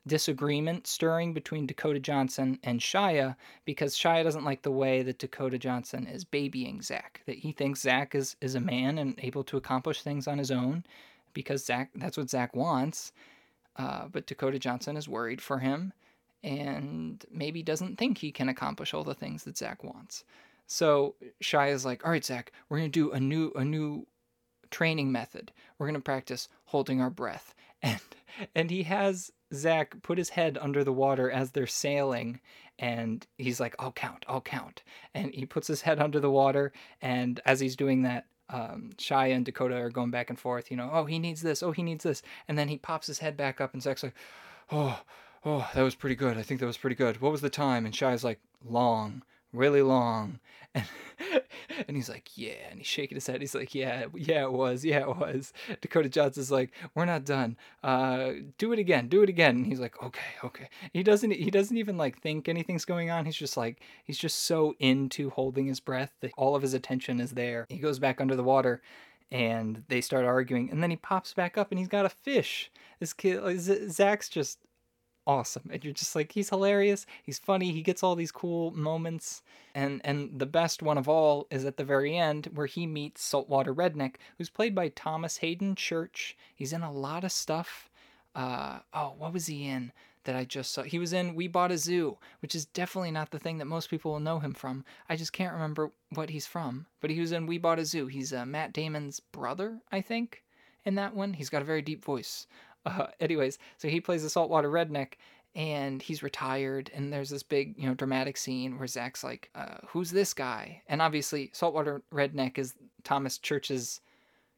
disagreement 0.06 0.86
stirring 0.86 1.32
between 1.32 1.66
Dakota 1.66 1.98
Johnson 1.98 2.58
and 2.62 2.80
Shia 2.80 3.36
because 3.64 3.96
Shia 3.96 4.22
doesn't 4.22 4.44
like 4.44 4.62
the 4.62 4.70
way 4.70 5.02
that 5.02 5.18
Dakota 5.18 5.58
Johnson 5.58 6.06
is 6.06 6.24
babying 6.24 6.80
Zach. 6.80 7.22
That 7.26 7.38
he 7.38 7.52
thinks 7.52 7.82
Zach 7.82 8.14
is, 8.14 8.36
is 8.40 8.54
a 8.54 8.60
man 8.60 8.98
and 8.98 9.18
able 9.22 9.42
to 9.44 9.56
accomplish 9.56 10.02
things 10.02 10.28
on 10.28 10.38
his 10.38 10.50
own 10.50 10.84
because 11.34 11.64
Zach 11.64 11.90
that's 11.94 12.16
what 12.16 12.30
Zach 12.30 12.54
wants. 12.54 13.12
Uh, 13.76 14.08
but 14.08 14.26
Dakota 14.26 14.58
Johnson 14.58 14.96
is 14.96 15.08
worried 15.08 15.40
for 15.40 15.58
him 15.58 15.92
and 16.42 17.24
maybe 17.30 17.62
doesn't 17.62 17.96
think 17.96 18.18
he 18.18 18.32
can 18.32 18.48
accomplish 18.48 18.94
all 18.94 19.04
the 19.04 19.14
things 19.14 19.44
that 19.44 19.58
Zach 19.58 19.82
wants. 19.84 20.24
So 20.66 21.14
Shia 21.42 21.72
is 21.72 21.84
like, 21.84 22.04
all 22.04 22.10
right, 22.10 22.24
Zach, 22.24 22.52
we're 22.68 22.78
gonna 22.78 22.88
do 22.88 23.12
a 23.12 23.20
new 23.20 23.52
a 23.54 23.64
new 23.64 24.06
training 24.70 25.12
method. 25.12 25.52
We're 25.78 25.86
gonna 25.86 26.00
practice 26.00 26.48
holding 26.66 27.00
our 27.00 27.10
breath. 27.10 27.54
And 27.82 28.00
and 28.54 28.70
he 28.70 28.84
has 28.84 29.30
Zach 29.52 30.02
put 30.02 30.18
his 30.18 30.30
head 30.30 30.58
under 30.60 30.82
the 30.82 30.92
water 30.92 31.30
as 31.30 31.50
they're 31.50 31.66
sailing, 31.66 32.40
and 32.78 33.26
he's 33.36 33.60
like, 33.60 33.76
I'll 33.78 33.92
count, 33.92 34.24
I'll 34.28 34.40
count. 34.40 34.82
And 35.14 35.32
he 35.32 35.46
puts 35.46 35.68
his 35.68 35.82
head 35.82 36.00
under 36.00 36.20
the 36.20 36.30
water, 36.30 36.72
and 37.00 37.38
as 37.44 37.60
he's 37.60 37.76
doing 37.76 38.02
that, 38.02 38.26
um, 38.50 38.90
Shia 38.96 39.34
and 39.34 39.44
Dakota 39.44 39.76
are 39.76 39.90
going 39.90 40.10
back 40.10 40.30
and 40.30 40.38
forth. 40.38 40.70
You 40.70 40.76
know, 40.76 40.90
oh 40.92 41.04
he 41.04 41.18
needs 41.18 41.42
this, 41.42 41.62
oh 41.62 41.72
he 41.72 41.82
needs 41.82 42.04
this, 42.04 42.22
and 42.48 42.58
then 42.58 42.68
he 42.68 42.78
pops 42.78 43.06
his 43.06 43.18
head 43.18 43.36
back 43.36 43.60
up, 43.60 43.72
and 43.72 43.82
Zach's 43.82 44.02
like, 44.02 44.14
oh, 44.70 45.00
oh 45.44 45.68
that 45.74 45.82
was 45.82 45.94
pretty 45.94 46.16
good. 46.16 46.36
I 46.36 46.42
think 46.42 46.60
that 46.60 46.66
was 46.66 46.76
pretty 46.76 46.96
good. 46.96 47.20
What 47.20 47.32
was 47.32 47.40
the 47.40 47.50
time? 47.50 47.84
And 47.84 47.94
Shia's 47.94 48.24
like, 48.24 48.40
long, 48.64 49.22
really 49.56 49.82
long, 49.82 50.40
and 50.74 50.86
and 51.86 51.96
he's 51.96 52.08
like, 52.08 52.36
yeah, 52.36 52.68
and 52.70 52.78
he's 52.78 52.86
shaking 52.86 53.16
his 53.16 53.26
head. 53.26 53.40
He's 53.40 53.54
like, 53.54 53.74
yeah, 53.74 54.06
yeah, 54.14 54.42
it 54.42 54.52
was, 54.52 54.84
yeah, 54.84 55.00
it 55.00 55.16
was. 55.16 55.52
Dakota 55.80 56.08
Johnson's 56.08 56.50
like, 56.50 56.72
we're 56.94 57.04
not 57.04 57.24
done. 57.24 57.56
Uh, 57.82 58.32
do 58.58 58.72
it 58.72 58.78
again, 58.78 59.08
do 59.08 59.22
it 59.22 59.28
again. 59.28 59.56
And 59.56 59.66
he's 59.66 59.80
like, 59.80 60.00
okay, 60.02 60.20
okay. 60.44 60.68
He 60.92 61.02
doesn't, 61.02 61.32
he 61.32 61.50
doesn't 61.50 61.76
even 61.76 61.96
like 61.96 62.20
think 62.20 62.48
anything's 62.48 62.84
going 62.84 63.10
on. 63.10 63.24
He's 63.24 63.36
just 63.36 63.56
like, 63.56 63.82
he's 64.04 64.18
just 64.18 64.44
so 64.44 64.74
into 64.78 65.30
holding 65.30 65.66
his 65.66 65.80
breath 65.80 66.12
that 66.20 66.32
all 66.36 66.54
of 66.54 66.62
his 66.62 66.74
attention 66.74 67.20
is 67.20 67.32
there. 67.32 67.66
He 67.68 67.78
goes 67.78 67.98
back 67.98 68.20
under 68.20 68.36
the 68.36 68.44
water 68.44 68.82
and 69.32 69.82
they 69.88 70.00
start 70.00 70.24
arguing 70.24 70.70
and 70.70 70.80
then 70.80 70.90
he 70.90 70.96
pops 70.96 71.34
back 71.34 71.58
up 71.58 71.72
and 71.72 71.80
he's 71.80 71.88
got 71.88 72.06
a 72.06 72.08
fish 72.08 72.70
this 73.00 73.12
kid 73.12 73.40
zach's 73.90 74.28
just 74.28 74.60
awesome 75.26 75.68
and 75.70 75.84
you're 75.84 75.92
just 75.92 76.14
like 76.14 76.32
he's 76.32 76.50
hilarious 76.50 77.04
he's 77.22 77.38
funny 77.38 77.72
he 77.72 77.82
gets 77.82 78.02
all 78.02 78.14
these 78.14 78.30
cool 78.30 78.70
moments 78.70 79.42
and 79.74 80.00
and 80.04 80.38
the 80.38 80.46
best 80.46 80.82
one 80.82 80.96
of 80.96 81.08
all 81.08 81.46
is 81.50 81.64
at 81.64 81.76
the 81.76 81.84
very 81.84 82.16
end 82.16 82.48
where 82.54 82.66
he 82.66 82.86
meets 82.86 83.22
saltwater 83.22 83.74
redneck 83.74 84.14
who's 84.38 84.48
played 84.48 84.74
by 84.74 84.88
thomas 84.88 85.38
haden 85.38 85.74
church. 85.74 86.36
He's 86.54 86.72
in 86.72 86.82
a 86.82 86.92
lot 86.92 87.24
of 87.24 87.32
stuff 87.32 87.90
uh 88.34 88.78
oh 88.94 89.14
what 89.18 89.32
was 89.32 89.46
he 89.46 89.66
in 89.66 89.92
that 90.24 90.36
i 90.36 90.44
just 90.44 90.72
saw? 90.72 90.82
He 90.82 90.98
was 90.98 91.12
in 91.12 91.34
we 91.34 91.48
bought 91.48 91.72
a 91.72 91.78
zoo 91.78 92.18
which 92.40 92.54
is 92.54 92.66
definitely 92.66 93.10
not 93.10 93.30
the 93.30 93.38
thing 93.38 93.58
that 93.58 93.64
most 93.66 93.90
people 93.90 94.12
will 94.12 94.20
know 94.20 94.38
him 94.38 94.54
from. 94.54 94.84
I 95.08 95.16
just 95.16 95.32
can't 95.32 95.54
remember 95.54 95.90
what 96.14 96.30
he's 96.30 96.46
from 96.46 96.86
but 97.00 97.10
he 97.10 97.20
was 97.20 97.32
in 97.32 97.46
we 97.46 97.58
bought 97.58 97.80
a 97.80 97.84
zoo. 97.84 98.06
He's 98.06 98.32
uh, 98.32 98.46
matt 98.46 98.72
damon's 98.72 99.18
brother 99.18 99.80
i 99.90 100.00
think 100.00 100.44
in 100.86 100.94
that 100.94 101.14
one. 101.14 101.34
He's 101.34 101.50
got 101.50 101.62
a 101.62 101.66
very 101.66 101.82
deep 101.82 102.02
voice 102.02 102.46
uh, 102.86 103.08
anyways, 103.20 103.58
so 103.76 103.88
he 103.88 104.00
plays 104.00 104.24
a 104.24 104.30
saltwater 104.30 104.70
redneck 104.70 105.14
and 105.56 106.02
he's 106.02 106.22
retired 106.22 106.90
and 106.94 107.10
there's 107.10 107.30
this 107.30 107.42
big 107.42 107.74
you 107.78 107.88
know 107.88 107.94
dramatic 107.94 108.36
scene 108.36 108.78
where 108.78 108.86
zach's 108.86 109.24
like 109.24 109.50
uh, 109.54 109.78
who's 109.88 110.10
this 110.10 110.34
guy? 110.34 110.82
And 110.86 111.02
obviously 111.02 111.50
saltwater 111.52 112.02
redneck 112.12 112.58
is 112.58 112.74
thomas 113.02 113.38
church's 113.38 114.00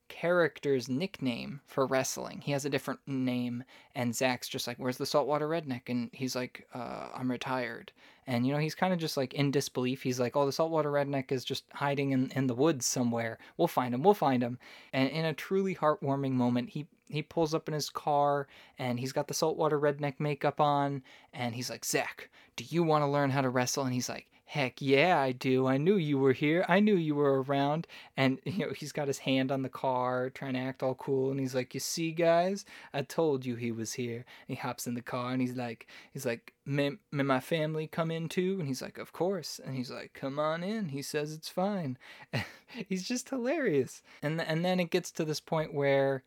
character's 0.08 0.88
nickname 0.88 1.60
for 1.66 1.86
wrestling. 1.86 2.40
He 2.40 2.52
has 2.52 2.64
a 2.64 2.70
different 2.70 3.00
name 3.06 3.62
and 3.94 4.14
zach's 4.14 4.48
just 4.48 4.66
like 4.66 4.78
where's 4.78 4.98
the 4.98 5.06
saltwater 5.06 5.48
redneck? 5.48 5.82
And 5.88 6.10
he's 6.12 6.34
like 6.34 6.66
uh, 6.74 7.08
i'm 7.14 7.30
retired. 7.30 7.92
And 8.26 8.44
you 8.44 8.52
know 8.52 8.58
he's 8.58 8.74
kind 8.74 8.92
of 8.92 8.98
just 8.98 9.16
like 9.16 9.34
in 9.34 9.52
disbelief. 9.52 10.02
He's 10.02 10.18
like 10.18 10.36
oh 10.36 10.46
the 10.46 10.52
saltwater 10.52 10.90
redneck 10.90 11.30
is 11.30 11.44
just 11.44 11.64
hiding 11.72 12.10
in, 12.10 12.32
in 12.34 12.48
the 12.48 12.54
woods 12.54 12.86
somewhere. 12.86 13.38
We'll 13.56 13.68
find 13.68 13.94
him 13.94 14.02
we'll 14.02 14.14
find 14.14 14.42
him. 14.42 14.58
And 14.92 15.08
in 15.10 15.26
a 15.26 15.32
truly 15.32 15.76
heartwarming 15.76 16.32
moment 16.32 16.70
he 16.70 16.88
he 17.08 17.22
pulls 17.22 17.54
up 17.54 17.68
in 17.68 17.74
his 17.74 17.90
car 17.90 18.46
and 18.78 19.00
he's 19.00 19.12
got 19.12 19.28
the 19.28 19.34
saltwater 19.34 19.78
redneck 19.78 20.14
makeup 20.18 20.60
on 20.60 21.02
and 21.32 21.54
he's 21.54 21.70
like, 21.70 21.84
Zach, 21.84 22.30
do 22.56 22.64
you 22.68 22.82
want 22.82 23.02
to 23.02 23.08
learn 23.08 23.30
how 23.30 23.40
to 23.40 23.48
wrestle? 23.48 23.84
And 23.84 23.94
he's 23.94 24.08
like, 24.08 24.26
heck 24.48 24.80
yeah, 24.80 25.20
I 25.20 25.32
do. 25.32 25.66
I 25.66 25.76
knew 25.76 25.96
you 25.96 26.18
were 26.18 26.32
here. 26.32 26.64
I 26.68 26.80
knew 26.80 26.96
you 26.96 27.14
were 27.14 27.42
around. 27.42 27.86
And, 28.16 28.40
you 28.44 28.66
know, 28.66 28.72
he's 28.72 28.92
got 28.92 29.06
his 29.06 29.18
hand 29.18 29.52
on 29.52 29.62
the 29.62 29.68
car, 29.68 30.30
trying 30.30 30.54
to 30.54 30.60
act 30.60 30.82
all 30.82 30.94
cool. 30.94 31.30
And 31.30 31.38
he's 31.38 31.54
like, 31.54 31.74
You 31.74 31.80
see, 31.80 32.12
guys, 32.12 32.64
I 32.94 33.02
told 33.02 33.44
you 33.44 33.56
he 33.56 33.70
was 33.70 33.92
here. 33.92 34.16
And 34.16 34.24
he 34.48 34.54
hops 34.54 34.86
in 34.86 34.94
the 34.94 35.02
car 35.02 35.32
and 35.32 35.42
he's 35.42 35.54
like, 35.54 35.86
He's 36.12 36.24
like, 36.24 36.54
may, 36.64 36.92
may 37.12 37.22
my 37.22 37.40
family 37.40 37.86
come 37.86 38.10
in 38.10 38.28
too? 38.28 38.56
And 38.58 38.66
he's 38.66 38.80
like, 38.80 38.96
Of 38.96 39.12
course. 39.12 39.60
And 39.62 39.76
he's 39.76 39.90
like, 39.90 40.14
Come 40.14 40.38
on 40.38 40.62
in. 40.62 40.88
He 40.88 41.02
says 41.02 41.32
it's 41.34 41.50
fine. 41.50 41.98
he's 42.88 43.06
just 43.06 43.28
hilarious. 43.28 44.02
And, 44.22 44.40
and 44.40 44.64
then 44.64 44.80
it 44.80 44.90
gets 44.90 45.10
to 45.12 45.26
this 45.26 45.40
point 45.40 45.74
where 45.74 46.24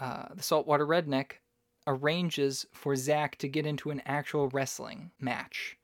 uh, 0.00 0.26
the 0.34 0.42
saltwater 0.42 0.86
redneck 0.86 1.34
arranges 1.86 2.66
for 2.72 2.96
Zach 2.96 3.36
to 3.36 3.48
get 3.48 3.66
into 3.66 3.90
an 3.90 4.02
actual 4.04 4.48
wrestling 4.48 5.12
match 5.20 5.78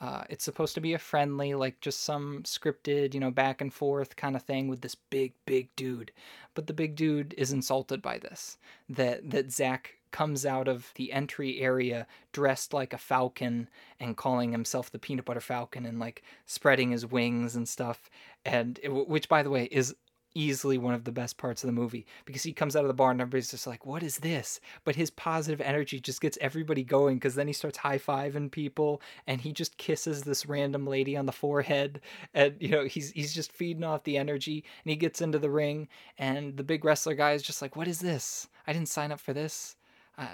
uh, 0.00 0.24
it's 0.30 0.44
supposed 0.44 0.74
to 0.74 0.80
be 0.80 0.94
a 0.94 0.98
friendly, 0.98 1.54
like 1.54 1.80
just 1.80 2.02
some 2.02 2.42
scripted, 2.44 3.12
you 3.12 3.20
know, 3.20 3.30
back 3.30 3.60
and 3.60 3.72
forth 3.72 4.16
kind 4.16 4.34
of 4.34 4.42
thing 4.42 4.66
with 4.66 4.80
this 4.80 4.94
big, 4.94 5.34
big 5.44 5.68
dude. 5.76 6.10
But 6.54 6.66
the 6.66 6.72
big 6.72 6.96
dude 6.96 7.34
is 7.36 7.52
insulted 7.52 8.00
by 8.00 8.18
this. 8.18 8.56
That 8.88 9.30
that 9.30 9.52
Zach 9.52 9.96
comes 10.10 10.46
out 10.46 10.68
of 10.68 10.90
the 10.96 11.12
entry 11.12 11.60
area 11.60 12.06
dressed 12.32 12.72
like 12.72 12.92
a 12.92 12.98
falcon 12.98 13.68
and 14.00 14.16
calling 14.16 14.52
himself 14.52 14.90
the 14.90 14.98
peanut 14.98 15.24
butter 15.24 15.40
falcon 15.40 15.86
and 15.86 16.00
like 16.00 16.24
spreading 16.46 16.90
his 16.90 17.06
wings 17.06 17.54
and 17.54 17.68
stuff 17.68 18.10
and 18.44 18.80
which 18.84 19.28
by 19.28 19.40
the 19.40 19.50
way 19.50 19.68
is 19.70 19.94
easily 20.34 20.78
one 20.78 20.94
of 20.94 21.04
the 21.04 21.12
best 21.12 21.36
parts 21.36 21.62
of 21.62 21.68
the 21.68 21.72
movie 21.72 22.06
because 22.24 22.42
he 22.42 22.52
comes 22.52 22.76
out 22.76 22.84
of 22.84 22.88
the 22.88 22.94
bar 22.94 23.10
and 23.10 23.20
everybody's 23.20 23.50
just 23.50 23.66
like, 23.66 23.86
"What 23.86 24.02
is 24.02 24.18
this?" 24.18 24.60
But 24.84 24.96
his 24.96 25.10
positive 25.10 25.60
energy 25.60 26.00
just 26.00 26.20
gets 26.20 26.38
everybody 26.40 26.84
going 26.84 27.16
because 27.16 27.34
then 27.34 27.46
he 27.46 27.52
starts 27.52 27.78
high 27.78 27.98
fiving 27.98 28.50
people 28.50 29.02
and 29.26 29.40
he 29.40 29.52
just 29.52 29.76
kisses 29.76 30.22
this 30.22 30.46
random 30.46 30.86
lady 30.86 31.16
on 31.16 31.26
the 31.26 31.32
forehead 31.32 32.00
and 32.34 32.56
you 32.60 32.68
know 32.68 32.84
he's 32.84 33.10
he's 33.12 33.34
just 33.34 33.52
feeding 33.52 33.84
off 33.84 34.04
the 34.04 34.16
energy 34.18 34.64
and 34.84 34.90
he 34.90 34.96
gets 34.96 35.20
into 35.20 35.38
the 35.38 35.50
ring 35.50 35.88
and 36.18 36.56
the 36.56 36.64
big 36.64 36.84
wrestler 36.84 37.14
guy 37.14 37.32
is 37.32 37.42
just 37.42 37.62
like, 37.62 37.76
"What 37.76 37.88
is 37.88 38.00
this? 38.00 38.48
I 38.66 38.72
didn't 38.72 38.88
sign 38.88 39.12
up 39.12 39.20
for 39.20 39.32
this." 39.32 39.76
Uh, 40.18 40.26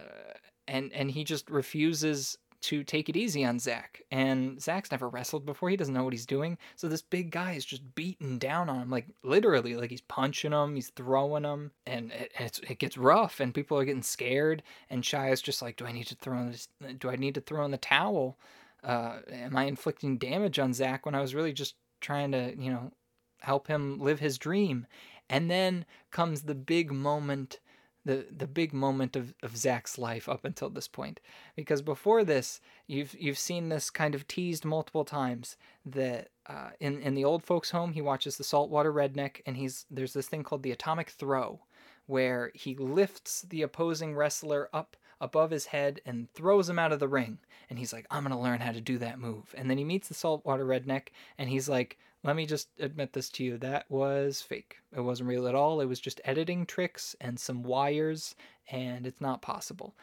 and 0.69 0.93
and 0.93 1.11
he 1.11 1.25
just 1.25 1.49
refuses 1.51 2.39
to 2.62 2.85
take 2.85 3.09
it 3.09 3.16
easy 3.16 3.45
on 3.45 3.59
Zach. 3.59 4.03
And 4.11 4.61
Zach's 4.61 4.90
never 4.90 5.09
wrestled 5.09 5.47
before. 5.47 5.71
He 5.71 5.77
doesn't 5.77 5.95
know 5.95 6.05
what 6.05 6.12
he's 6.12 6.27
doing. 6.27 6.59
So 6.77 6.88
this 6.88 7.03
big 7.03 7.31
guy 7.31 7.53
is 7.53 7.64
just 7.64 7.95
beating 7.95 8.38
down 8.38 8.69
on 8.69 8.83
him, 8.83 8.90
like 8.90 9.07
literally, 9.23 9.77
like 9.77 9.90
he's 9.90 10.01
punching 10.03 10.53
him, 10.53 10.75
he's 10.75 10.88
throwing 10.90 11.45
him, 11.45 11.73
and 11.87 12.12
it, 12.12 12.61
it 12.69 12.79
gets 12.79 12.97
rough. 12.97 13.40
And 13.40 13.55
people 13.55 13.79
are 13.79 13.85
getting 13.85 14.03
scared. 14.03 14.62
And 14.90 15.05
Shia's 15.05 15.42
just 15.42 15.62
like, 15.62 15.77
do 15.77 15.87
I 15.87 15.92
need 15.92 16.07
to 16.09 16.16
throw 16.16 16.38
in 16.38 16.51
this? 16.51 16.69
Do 16.99 17.11
I 17.11 17.16
need 17.16 17.35
to 17.35 17.40
throw 17.40 17.64
in 17.64 17.71
the 17.71 17.79
towel? 17.79 18.38
Uh, 18.85 19.19
am 19.31 19.57
I 19.57 19.64
inflicting 19.64 20.19
damage 20.19 20.59
on 20.59 20.73
Zach 20.73 21.07
when 21.07 21.14
I 21.14 21.21
was 21.21 21.35
really 21.35 21.53
just 21.53 21.75
trying 22.01 22.33
to, 22.33 22.55
you 22.57 22.71
know, 22.71 22.92
help 23.40 23.66
him 23.66 23.99
live 23.99 24.21
his 24.21 24.38
dream? 24.38 24.87
And 25.29 25.51
then 25.51 25.87
comes 26.12 26.42
the 26.42 26.55
big 26.55 26.92
moment 26.92 27.59
the 28.07 28.25
the 28.35 28.47
big 28.47 28.73
moment 28.73 29.16
of, 29.16 29.35
of 29.42 29.57
Zach's 29.57 29.99
life 29.99 30.29
up 30.29 30.45
until 30.45 30.71
this 30.71 30.88
point. 30.88 31.21
Because 31.57 31.83
before 31.83 32.25
this, 32.25 32.61
you've 32.87 33.14
you've 33.19 33.38
seen 33.38 33.69
this 33.69 33.90
kind 33.90 34.14
of 34.14 34.27
teased 34.27 34.64
multiple 34.64 35.05
times 35.05 35.57
that 35.85 36.29
uh, 36.47 36.71
in 36.81 37.03
in 37.03 37.14
the 37.14 37.25
old 37.25 37.42
folks' 37.42 37.73
home 37.73 37.92
he 37.92 38.01
watches 38.01 38.37
the 38.37 38.45
saltwater 38.45 38.92
redneck 38.92 39.40
and 39.45 39.57
he's 39.57 39.85
there's 39.90 40.14
this 40.14 40.29
thing 40.29 40.45
called 40.45 40.62
the 40.62 40.73
atomic 40.73 41.11
throw, 41.11 41.61
where 42.07 42.53
he 42.55 42.77
lifts 42.77 43.42
the 43.42 43.62
opposing 43.62 44.14
wrestler 44.14 44.71
up 44.73 44.97
above 45.21 45.51
his 45.51 45.66
head 45.66 46.01
and 46.07 46.33
throws 46.33 46.69
him 46.69 46.79
out 46.79 46.92
of 46.92 47.01
the 47.01 47.09
ring. 47.09 47.38
And 47.69 47.79
he's 47.79 47.92
like, 47.92 48.07
I'm 48.11 48.23
gonna 48.23 48.40
learn 48.40 48.61
how 48.61 48.73
to 48.73 48.81
do 48.81 48.99
that 48.99 49.19
move. 49.19 49.53
And 49.59 49.69
then 49.69 49.79
he 49.79 49.85
meets 49.85 50.09
the 50.09 50.14
saltwater 50.14 50.64
redneck 50.64 51.09
and 51.37 51.51
he's 51.51 51.69
like, 51.69 51.99
let 52.27 52.35
me 52.35 52.45
just 52.45 52.69
admit 52.81 53.12
this 53.12 53.31
to 53.31 53.45
you. 53.45 53.57
That 53.59 53.89
was 53.89 54.43
fake. 54.43 54.79
It 54.95 55.01
wasn't 55.01 55.29
real 55.29 55.47
at 55.47 55.55
all. 55.55 55.81
It 55.81 55.87
was 55.87 56.01
just 56.01 56.21
editing 56.25 56.67
tricks 56.67 57.15
and 57.21 57.39
some 57.39 57.62
wires, 57.62 58.35
and 58.69 59.07
it's 59.07 59.21
not 59.21 59.43
possible. 59.43 59.95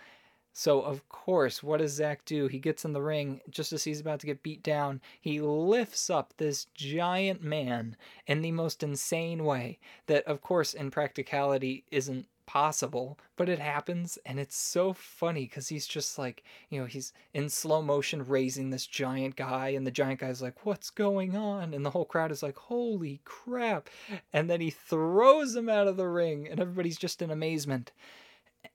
So, 0.53 0.81
of 0.81 1.09
course, 1.09 1.61
what 1.61 1.79
does 1.79 1.93
Zach 1.93 2.23
do? 2.25 2.47
He 2.47 2.59
gets 2.59 2.85
in 2.85 2.93
the 2.93 3.01
ring 3.01 3.41
just 3.49 3.73
as 3.73 3.83
he's 3.83 3.99
about 3.99 4.19
to 4.21 4.27
get 4.27 4.43
beat 4.43 4.63
down. 4.63 5.01
He 5.19 5.41
lifts 5.41 6.09
up 6.09 6.33
this 6.37 6.67
giant 6.75 7.43
man 7.43 7.97
in 8.27 8.41
the 8.41 8.51
most 8.51 8.83
insane 8.83 9.43
way 9.43 9.79
that, 10.05 10.23
of 10.25 10.41
course, 10.41 10.73
in 10.73 10.91
practicality 10.91 11.83
isn't 11.91 12.27
possible, 12.45 13.17
but 13.35 13.49
it 13.49 13.59
happens 13.59 14.17
and 14.25 14.39
it's 14.39 14.55
so 14.55 14.93
funny 14.93 15.45
because 15.45 15.69
he's 15.69 15.87
just 15.87 16.17
like, 16.17 16.43
you 16.69 16.79
know, 16.79 16.85
he's 16.85 17.13
in 17.33 17.49
slow 17.49 17.81
motion 17.81 18.25
raising 18.25 18.69
this 18.69 18.85
giant 18.85 19.35
guy, 19.35 19.69
and 19.69 19.85
the 19.85 19.91
giant 19.91 20.19
guy's 20.19 20.41
like, 20.41 20.65
What's 20.65 20.89
going 20.89 21.35
on? 21.35 21.73
And 21.73 21.85
the 21.85 21.89
whole 21.89 22.05
crowd 22.05 22.31
is 22.31 22.43
like, 22.43 22.57
Holy 22.57 23.21
crap. 23.23 23.89
And 24.31 24.49
then 24.49 24.61
he 24.61 24.69
throws 24.69 25.55
him 25.55 25.69
out 25.69 25.87
of 25.87 25.97
the 25.97 26.07
ring, 26.07 26.47
and 26.49 26.59
everybody's 26.59 26.97
just 26.97 27.21
in 27.21 27.31
amazement. 27.31 27.91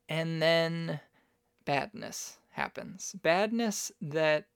And 0.09 0.41
then 0.43 1.01
badness 1.65 2.39
happens. 2.51 3.15
Badness 3.23 3.93
that 4.01 4.47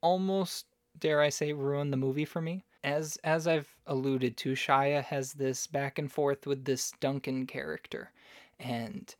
almost, 0.00 0.66
dare 0.98 1.20
I 1.20 1.28
say, 1.30 1.52
ruined 1.52 1.92
the 1.92 1.96
movie 1.96 2.24
for 2.24 2.40
me 2.40 2.64
as 2.84 3.18
as 3.24 3.46
I've 3.46 3.76
alluded 3.86 4.36
to, 4.38 4.52
Shia 4.52 5.02
has 5.04 5.32
this 5.32 5.66
back 5.66 5.98
and 5.98 6.10
forth 6.10 6.46
with 6.46 6.64
this 6.64 6.92
Duncan 7.00 7.46
character, 7.46 8.12
and 8.60 9.14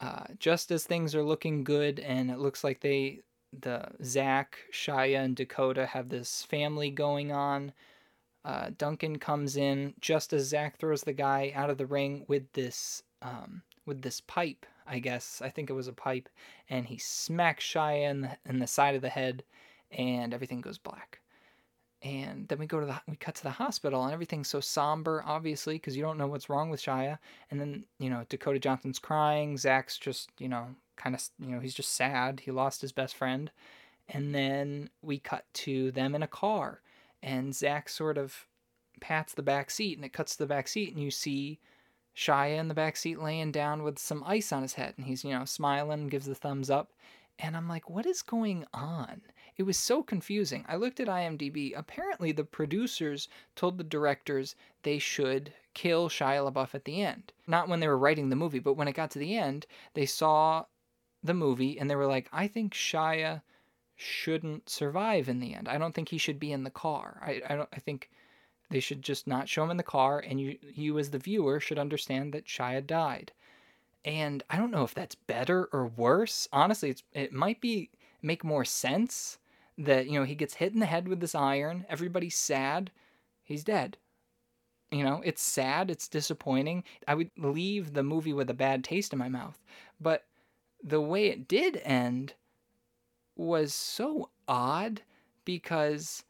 uh, 0.00 0.24
just 0.38 0.70
as 0.70 0.84
things 0.84 1.14
are 1.14 1.24
looking 1.24 1.64
good 1.64 2.00
and 2.00 2.30
it 2.30 2.38
looks 2.38 2.64
like 2.64 2.80
they 2.80 3.20
the 3.60 3.86
Zach, 4.02 4.58
Shia, 4.72 5.24
and 5.24 5.36
Dakota 5.36 5.86
have 5.86 6.08
this 6.08 6.42
family 6.42 6.90
going 6.90 7.30
on. 7.30 7.72
Uh, 8.44 8.70
Duncan 8.76 9.18
comes 9.18 9.56
in 9.56 9.94
just 10.00 10.32
as 10.32 10.48
Zach 10.48 10.78
throws 10.78 11.02
the 11.02 11.12
guy 11.12 11.52
out 11.54 11.70
of 11.70 11.78
the 11.78 11.86
ring 11.86 12.24
with 12.28 12.52
this 12.52 13.02
um, 13.22 13.62
with 13.86 14.02
this 14.02 14.20
pipe. 14.20 14.66
I 14.86 14.98
guess 14.98 15.40
I 15.40 15.48
think 15.48 15.70
it 15.70 15.74
was 15.74 15.88
a 15.88 15.92
pipe, 15.92 16.28
and 16.68 16.86
he 16.86 16.98
smacks 16.98 17.64
Shia 17.64 18.10
in 18.10 18.20
the, 18.22 18.36
in 18.46 18.58
the 18.58 18.66
side 18.66 18.96
of 18.96 19.02
the 19.02 19.08
head, 19.08 19.44
and 19.90 20.34
everything 20.34 20.60
goes 20.60 20.78
black 20.78 21.20
and 22.04 22.46
then 22.48 22.58
we 22.58 22.66
go 22.66 22.80
to 22.80 22.86
the 22.86 23.00
we 23.08 23.16
cut 23.16 23.34
to 23.36 23.42
the 23.42 23.50
hospital 23.50 24.04
and 24.04 24.12
everything's 24.12 24.48
so 24.48 24.60
somber 24.60 25.24
obviously 25.26 25.76
because 25.76 25.96
you 25.96 26.02
don't 26.02 26.18
know 26.18 26.26
what's 26.26 26.50
wrong 26.50 26.68
with 26.68 26.82
shia. 26.82 27.18
And 27.50 27.58
then 27.58 27.84
you 27.98 28.10
know 28.10 28.24
dakota 28.28 28.58
johnson's 28.58 28.98
crying. 28.98 29.56
Zach's 29.56 29.98
just 29.98 30.28
you 30.38 30.48
know 30.48 30.66
kind 30.96 31.14
of 31.16 31.26
you 31.38 31.48
know 31.48 31.60
he's 31.60 31.74
just 31.74 31.94
sad. 31.94 32.40
He 32.40 32.50
lost 32.50 32.82
his 32.82 32.92
best 32.92 33.16
friend. 33.16 33.50
And 34.06 34.34
then 34.34 34.90
we 35.00 35.18
cut 35.18 35.46
to 35.54 35.90
them 35.92 36.14
in 36.14 36.22
a 36.22 36.28
car 36.28 36.82
and 37.22 37.54
zach 37.54 37.88
sort 37.88 38.18
of 38.18 38.46
pats 39.00 39.32
the 39.32 39.42
back 39.42 39.70
seat 39.70 39.96
and 39.96 40.04
it 40.04 40.12
cuts 40.12 40.32
to 40.32 40.38
the 40.38 40.46
back 40.46 40.68
seat 40.68 40.92
and 40.92 41.02
you 41.02 41.10
see 41.10 41.58
shia 42.14 42.58
in 42.58 42.68
the 42.68 42.74
back 42.74 42.96
seat 42.98 43.18
laying 43.18 43.50
down 43.50 43.82
with 43.82 43.98
some 43.98 44.22
ice 44.26 44.52
on 44.52 44.60
his 44.60 44.74
head 44.74 44.92
and 44.98 45.06
he's 45.06 45.24
you 45.24 45.30
know 45.30 45.46
smiling 45.46 46.08
gives 46.08 46.26
the 46.26 46.34
thumbs 46.34 46.68
up. 46.68 46.92
And 47.38 47.56
i'm 47.56 47.66
like 47.66 47.88
what 47.88 48.04
is 48.04 48.20
going 48.20 48.66
on 48.74 49.22
it 49.56 49.62
was 49.62 49.76
so 49.76 50.02
confusing. 50.02 50.64
I 50.68 50.76
looked 50.76 50.98
at 51.00 51.08
IMDb. 51.08 51.72
Apparently, 51.76 52.32
the 52.32 52.44
producers 52.44 53.28
told 53.54 53.78
the 53.78 53.84
directors 53.84 54.56
they 54.82 54.98
should 54.98 55.52
kill 55.74 56.08
Shia 56.08 56.50
LaBeouf 56.50 56.74
at 56.74 56.84
the 56.84 57.02
end. 57.02 57.32
Not 57.46 57.68
when 57.68 57.80
they 57.80 57.88
were 57.88 57.98
writing 57.98 58.28
the 58.28 58.36
movie, 58.36 58.58
but 58.58 58.74
when 58.74 58.88
it 58.88 58.94
got 58.94 59.10
to 59.12 59.18
the 59.18 59.36
end, 59.36 59.66
they 59.94 60.06
saw 60.06 60.64
the 61.22 61.34
movie 61.34 61.78
and 61.78 61.88
they 61.88 61.96
were 61.96 62.06
like, 62.06 62.28
I 62.32 62.46
think 62.46 62.74
Shia 62.74 63.42
shouldn't 63.96 64.68
survive 64.68 65.28
in 65.28 65.40
the 65.40 65.54
end. 65.54 65.68
I 65.68 65.78
don't 65.78 65.94
think 65.94 66.08
he 66.08 66.18
should 66.18 66.40
be 66.40 66.52
in 66.52 66.64
the 66.64 66.70
car. 66.70 67.20
I, 67.22 67.40
I 67.48 67.56
don't 67.56 67.68
I 67.72 67.78
think 67.78 68.10
they 68.70 68.80
should 68.80 69.02
just 69.02 69.26
not 69.26 69.48
show 69.48 69.62
him 69.64 69.70
in 69.70 69.76
the 69.76 69.82
car 69.82 70.18
and 70.18 70.40
you 70.40 70.58
you 70.74 70.98
as 70.98 71.10
the 71.10 71.18
viewer 71.18 71.60
should 71.60 71.78
understand 71.78 72.32
that 72.34 72.46
Shia 72.46 72.84
died. 72.86 73.32
And 74.04 74.42
I 74.50 74.56
don't 74.56 74.70
know 74.70 74.84
if 74.84 74.94
that's 74.94 75.14
better 75.14 75.68
or 75.72 75.86
worse. 75.86 76.48
Honestly, 76.52 76.90
it's 76.90 77.02
it 77.12 77.32
might 77.32 77.60
be 77.60 77.90
make 78.20 78.44
more 78.44 78.64
sense 78.64 79.38
that 79.78 80.06
you 80.06 80.18
know 80.18 80.24
he 80.24 80.34
gets 80.34 80.54
hit 80.54 80.72
in 80.72 80.80
the 80.80 80.86
head 80.86 81.08
with 81.08 81.20
this 81.20 81.34
iron 81.34 81.84
everybody's 81.88 82.36
sad 82.36 82.90
he's 83.42 83.64
dead. 83.64 83.98
You 84.90 85.04
know 85.04 85.20
it's 85.24 85.42
sad 85.42 85.90
it's 85.90 86.08
disappointing. 86.08 86.84
I 87.08 87.14
would 87.14 87.30
leave 87.36 87.94
the 87.94 88.02
movie 88.02 88.32
with 88.32 88.50
a 88.50 88.54
bad 88.54 88.84
taste 88.84 89.12
in 89.12 89.18
my 89.18 89.28
mouth. 89.28 89.58
But 90.00 90.26
the 90.82 91.00
way 91.00 91.26
it 91.26 91.48
did 91.48 91.78
end 91.84 92.34
was 93.36 93.72
so 93.74 94.30
odd 94.48 95.02
because 95.44 96.24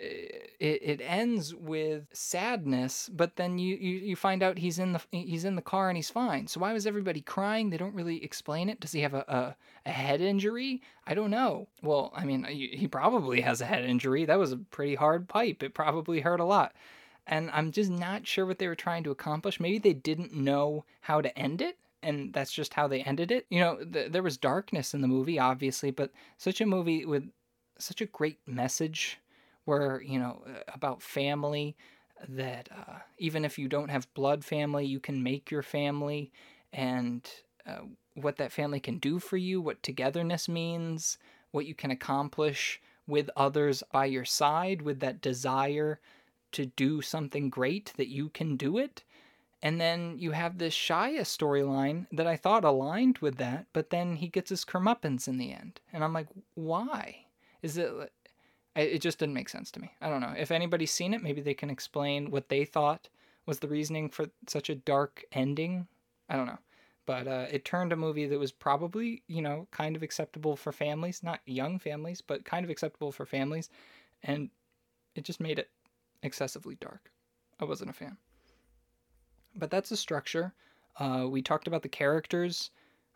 it, 0.00 0.80
it 0.82 1.00
ends 1.02 1.54
with 1.54 2.06
sadness, 2.12 3.10
but 3.12 3.36
then 3.36 3.58
you, 3.58 3.76
you, 3.76 3.96
you 3.98 4.16
find 4.16 4.42
out 4.42 4.58
he's 4.58 4.78
in 4.78 4.92
the 4.92 5.00
he's 5.10 5.44
in 5.44 5.56
the 5.56 5.62
car 5.62 5.88
and 5.90 5.96
he's 5.96 6.10
fine. 6.10 6.46
So 6.46 6.60
why 6.60 6.72
was 6.72 6.86
everybody 6.86 7.20
crying? 7.20 7.70
They 7.70 7.76
don't 7.76 7.94
really 7.94 8.24
explain 8.24 8.68
it. 8.68 8.80
Does 8.80 8.92
he 8.92 9.00
have 9.00 9.14
a, 9.14 9.24
a, 9.28 9.56
a 9.86 9.92
head 9.92 10.20
injury? 10.20 10.82
I 11.06 11.14
don't 11.14 11.30
know. 11.30 11.68
Well, 11.82 12.12
I 12.14 12.24
mean, 12.24 12.44
he 12.44 12.88
probably 12.88 13.42
has 13.42 13.60
a 13.60 13.66
head 13.66 13.84
injury. 13.84 14.24
That 14.24 14.38
was 14.38 14.52
a 14.52 14.56
pretty 14.56 14.94
hard 14.94 15.28
pipe. 15.28 15.62
It 15.62 15.74
probably 15.74 16.20
hurt 16.20 16.40
a 16.40 16.44
lot. 16.44 16.74
And 17.26 17.50
I'm 17.52 17.70
just 17.70 17.90
not 17.90 18.26
sure 18.26 18.46
what 18.46 18.58
they 18.58 18.68
were 18.68 18.74
trying 18.74 19.04
to 19.04 19.10
accomplish. 19.10 19.60
Maybe 19.60 19.78
they 19.78 19.92
didn't 19.92 20.34
know 20.34 20.84
how 21.02 21.20
to 21.20 21.38
end 21.38 21.60
it 21.60 21.76
and 22.02 22.32
that's 22.32 22.52
just 22.52 22.72
how 22.72 22.88
they 22.88 23.02
ended 23.02 23.30
it. 23.30 23.44
You 23.50 23.60
know, 23.60 23.84
th- 23.84 24.10
there 24.10 24.22
was 24.22 24.38
darkness 24.38 24.94
in 24.94 25.02
the 25.02 25.08
movie, 25.08 25.38
obviously, 25.38 25.90
but 25.90 26.10
such 26.38 26.62
a 26.62 26.66
movie 26.66 27.04
with 27.04 27.28
such 27.78 28.00
a 28.00 28.06
great 28.06 28.38
message 28.46 29.18
where 29.70 30.02
you 30.02 30.18
know 30.18 30.42
about 30.74 31.00
family 31.00 31.76
that 32.28 32.68
uh, 32.76 32.98
even 33.18 33.44
if 33.44 33.56
you 33.56 33.68
don't 33.68 33.88
have 33.88 34.12
blood 34.14 34.44
family, 34.44 34.84
you 34.84 34.98
can 34.98 35.22
make 35.22 35.50
your 35.50 35.62
family 35.62 36.32
and 36.72 37.30
uh, 37.66 37.82
what 38.14 38.36
that 38.36 38.50
family 38.50 38.80
can 38.80 38.98
do 38.98 39.20
for 39.20 39.36
you, 39.36 39.60
what 39.60 39.82
togetherness 39.82 40.48
means, 40.48 41.18
what 41.52 41.66
you 41.66 41.74
can 41.74 41.92
accomplish 41.92 42.80
with 43.06 43.30
others 43.36 43.84
by 43.92 44.06
your 44.06 44.24
side, 44.24 44.82
with 44.82 44.98
that 45.00 45.20
desire 45.20 46.00
to 46.50 46.66
do 46.66 47.00
something 47.00 47.48
great 47.48 47.92
that 47.96 48.08
you 48.08 48.28
can 48.28 48.56
do 48.56 48.76
it. 48.76 49.04
And 49.62 49.80
then 49.80 50.16
you 50.18 50.32
have 50.32 50.58
this 50.58 50.74
Shia 50.74 51.20
storyline 51.20 52.06
that 52.10 52.26
I 52.26 52.36
thought 52.36 52.64
aligned 52.64 53.18
with 53.18 53.36
that, 53.36 53.66
but 53.72 53.90
then 53.90 54.16
he 54.16 54.26
gets 54.26 54.50
his 54.50 54.64
comeuppance 54.64 55.28
in 55.28 55.38
the 55.38 55.52
end. 55.52 55.80
And 55.92 56.02
I'm 56.02 56.12
like, 56.12 56.28
why? 56.54 57.26
Is 57.62 57.78
it. 57.78 57.92
It 58.76 59.00
just 59.00 59.18
didn't 59.18 59.34
make 59.34 59.48
sense 59.48 59.70
to 59.72 59.80
me. 59.80 59.92
I 60.00 60.08
don't 60.08 60.20
know. 60.20 60.32
If 60.36 60.52
anybody's 60.52 60.92
seen 60.92 61.12
it, 61.12 61.22
maybe 61.22 61.40
they 61.40 61.54
can 61.54 61.70
explain 61.70 62.30
what 62.30 62.48
they 62.48 62.64
thought 62.64 63.08
was 63.44 63.58
the 63.58 63.68
reasoning 63.68 64.08
for 64.08 64.26
such 64.46 64.70
a 64.70 64.76
dark 64.76 65.24
ending. 65.32 65.88
I 66.28 66.36
don't 66.36 66.46
know. 66.46 66.58
But 67.04 67.26
uh, 67.26 67.46
it 67.50 67.64
turned 67.64 67.92
a 67.92 67.96
movie 67.96 68.26
that 68.26 68.38
was 68.38 68.52
probably, 68.52 69.24
you 69.26 69.42
know, 69.42 69.66
kind 69.72 69.96
of 69.96 70.04
acceptable 70.04 70.54
for 70.54 70.70
families, 70.70 71.22
not 71.22 71.40
young 71.46 71.80
families, 71.80 72.20
but 72.20 72.44
kind 72.44 72.64
of 72.64 72.70
acceptable 72.70 73.10
for 73.10 73.26
families. 73.26 73.70
And 74.22 74.50
it 75.16 75.24
just 75.24 75.40
made 75.40 75.58
it 75.58 75.70
excessively 76.22 76.76
dark. 76.76 77.10
I 77.58 77.64
wasn't 77.64 77.90
a 77.90 77.94
fan. 77.94 78.16
But 79.56 79.70
that's 79.70 79.88
the 79.88 79.96
structure. 79.96 80.54
Uh, 80.96 81.26
we 81.28 81.42
talked 81.42 81.66
about 81.66 81.82
the 81.82 81.88
characters. 81.88 82.70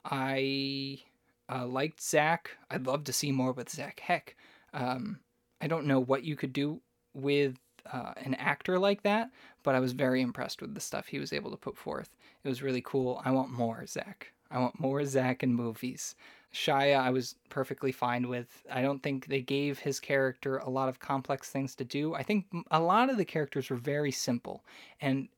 I 0.05 0.99
uh, 1.49 1.67
liked 1.67 2.03
Zach. 2.03 2.51
I'd 2.71 2.87
love 2.87 3.05
to 3.05 3.13
see 3.13 3.31
more 3.31 3.53
with 3.53 3.71
Zach. 3.71 4.01
Heck, 4.01 4.37
um, 4.73 5.21
I 5.65 5.67
don't 5.67 5.87
know 5.87 5.99
what 5.99 6.25
you 6.25 6.37
could 6.37 6.53
do 6.53 6.83
with 7.15 7.57
uh, 7.91 8.13
an 8.19 8.35
actor 8.35 8.79
like 8.79 9.03
that, 9.03 9.31
but 9.63 9.75
I 9.75 9.81
was 9.81 9.93
very 9.93 10.21
impressed 10.21 10.61
with 10.61 10.75
the 10.75 10.81
stuff 10.81 11.07
he 11.07 11.19
was 11.19 11.33
able 11.33 11.51
to 11.53 11.57
put 11.57 11.79
forth. 11.79 12.11
It 12.45 12.49
was 12.49 12.63
really 12.63 12.83
cool. 12.83 13.23
I 13.25 13.31
want 13.31 13.51
more 13.51 13.87
Zach. 13.87 14.35
I 14.51 14.59
want 14.59 14.79
more 14.79 15.03
Zach 15.07 15.43
in 15.43 15.55
movies. 15.55 16.17
Shia, 16.53 17.01
I 17.01 17.09
was 17.09 17.37
perfectly 17.49 17.93
fine 17.93 18.29
with. 18.29 18.63
I 18.71 18.83
don't 18.83 19.03
think 19.03 19.27
they 19.27 19.41
gave 19.41 19.79
his 19.79 20.01
character 20.01 20.59
a 20.59 20.69
lot 20.69 20.91
of 20.91 21.01
complex 21.01 21.49
things 21.49 21.75
to 21.77 21.85
do. 21.85 22.15
I 22.15 22.23
think 22.23 22.45
a 22.71 22.81
lot 22.81 23.09
of 23.09 23.17
the 23.17 23.25
characters 23.25 23.71
were 23.71 23.77
very 23.77 24.13
simple, 24.13 24.67
and 25.01 25.29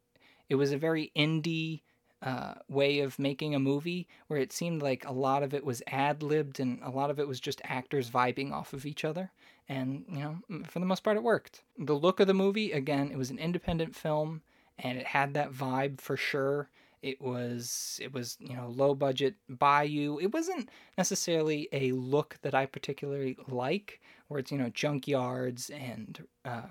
it 0.48 0.56
was 0.56 0.72
a 0.72 0.76
very 0.76 1.12
indie 1.16 1.82
uh, 2.22 2.54
way 2.68 2.98
of 3.00 3.18
making 3.18 3.54
a 3.54 3.60
movie 3.60 4.08
where 4.26 4.40
it 4.40 4.52
seemed 4.52 4.82
like 4.82 5.06
a 5.06 5.12
lot 5.12 5.44
of 5.44 5.54
it 5.54 5.64
was 5.64 5.82
ad 5.86 6.22
libbed 6.22 6.58
and 6.58 6.80
a 6.82 6.90
lot 6.90 7.10
of 7.10 7.20
it 7.20 7.28
was 7.28 7.38
just 7.38 7.60
actors 7.62 8.10
vibing 8.10 8.52
off 8.52 8.72
of 8.72 8.86
each 8.86 9.04
other. 9.04 9.30
And, 9.68 10.04
you 10.08 10.20
know, 10.20 10.64
for 10.68 10.78
the 10.78 10.86
most 10.86 11.02
part, 11.02 11.16
it 11.16 11.22
worked. 11.22 11.62
The 11.78 11.94
look 11.94 12.20
of 12.20 12.28
the 12.28 12.34
movie, 12.34 12.72
again, 12.72 13.10
it 13.10 13.18
was 13.18 13.30
an 13.30 13.38
independent 13.38 13.96
film 13.96 14.42
and 14.78 14.98
it 14.98 15.06
had 15.06 15.34
that 15.34 15.52
vibe 15.52 16.00
for 16.00 16.16
sure. 16.16 16.68
It 17.02 17.20
was 17.20 17.98
it 18.02 18.12
was 18.12 18.36
you 18.40 18.56
know 18.56 18.68
low 18.68 18.94
budget 18.94 19.34
bayou. 19.48 20.18
It 20.18 20.32
wasn't 20.32 20.70
necessarily 20.98 21.68
a 21.72 21.92
look 21.92 22.36
that 22.42 22.54
I 22.54 22.66
particularly 22.66 23.36
like, 23.48 24.00
where 24.28 24.40
it's 24.40 24.50
you 24.50 24.58
know 24.58 24.70
junkyards 24.70 25.70
and 25.70 26.26
uh, 26.44 26.62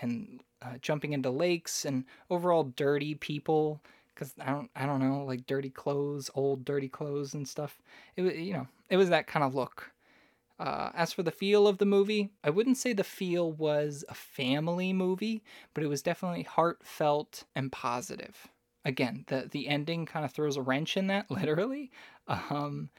and 0.00 0.40
uh, 0.62 0.78
jumping 0.80 1.12
into 1.12 1.30
lakes 1.30 1.84
and 1.84 2.04
overall 2.30 2.64
dirty 2.64 3.14
people 3.14 3.82
because 4.14 4.32
I 4.40 4.50
don't 4.52 4.70
I 4.76 4.86
don't 4.86 5.00
know 5.00 5.24
like 5.24 5.46
dirty 5.46 5.70
clothes, 5.70 6.30
old 6.34 6.64
dirty 6.64 6.88
clothes 6.88 7.34
and 7.34 7.46
stuff. 7.46 7.78
It 8.16 8.22
was 8.22 8.34
you 8.34 8.54
know 8.54 8.66
it 8.88 8.96
was 8.96 9.10
that 9.10 9.26
kind 9.26 9.44
of 9.44 9.54
look. 9.54 9.90
Uh, 10.58 10.90
as 10.94 11.12
for 11.12 11.22
the 11.24 11.32
feel 11.32 11.66
of 11.66 11.78
the 11.78 11.84
movie, 11.86 12.30
I 12.44 12.50
wouldn't 12.50 12.78
say 12.78 12.92
the 12.92 13.02
feel 13.04 13.50
was 13.52 14.04
a 14.08 14.14
family 14.14 14.92
movie, 14.92 15.42
but 15.74 15.82
it 15.82 15.88
was 15.88 16.02
definitely 16.02 16.42
heartfelt 16.44 17.44
and 17.56 17.72
positive. 17.72 18.46
Again, 18.84 19.24
the 19.28 19.48
the 19.50 19.68
ending 19.68 20.06
kind 20.06 20.24
of 20.24 20.32
throws 20.32 20.56
a 20.56 20.62
wrench 20.62 20.96
in 20.96 21.08
that, 21.08 21.30
literally. 21.30 21.90
Um, 22.28 22.90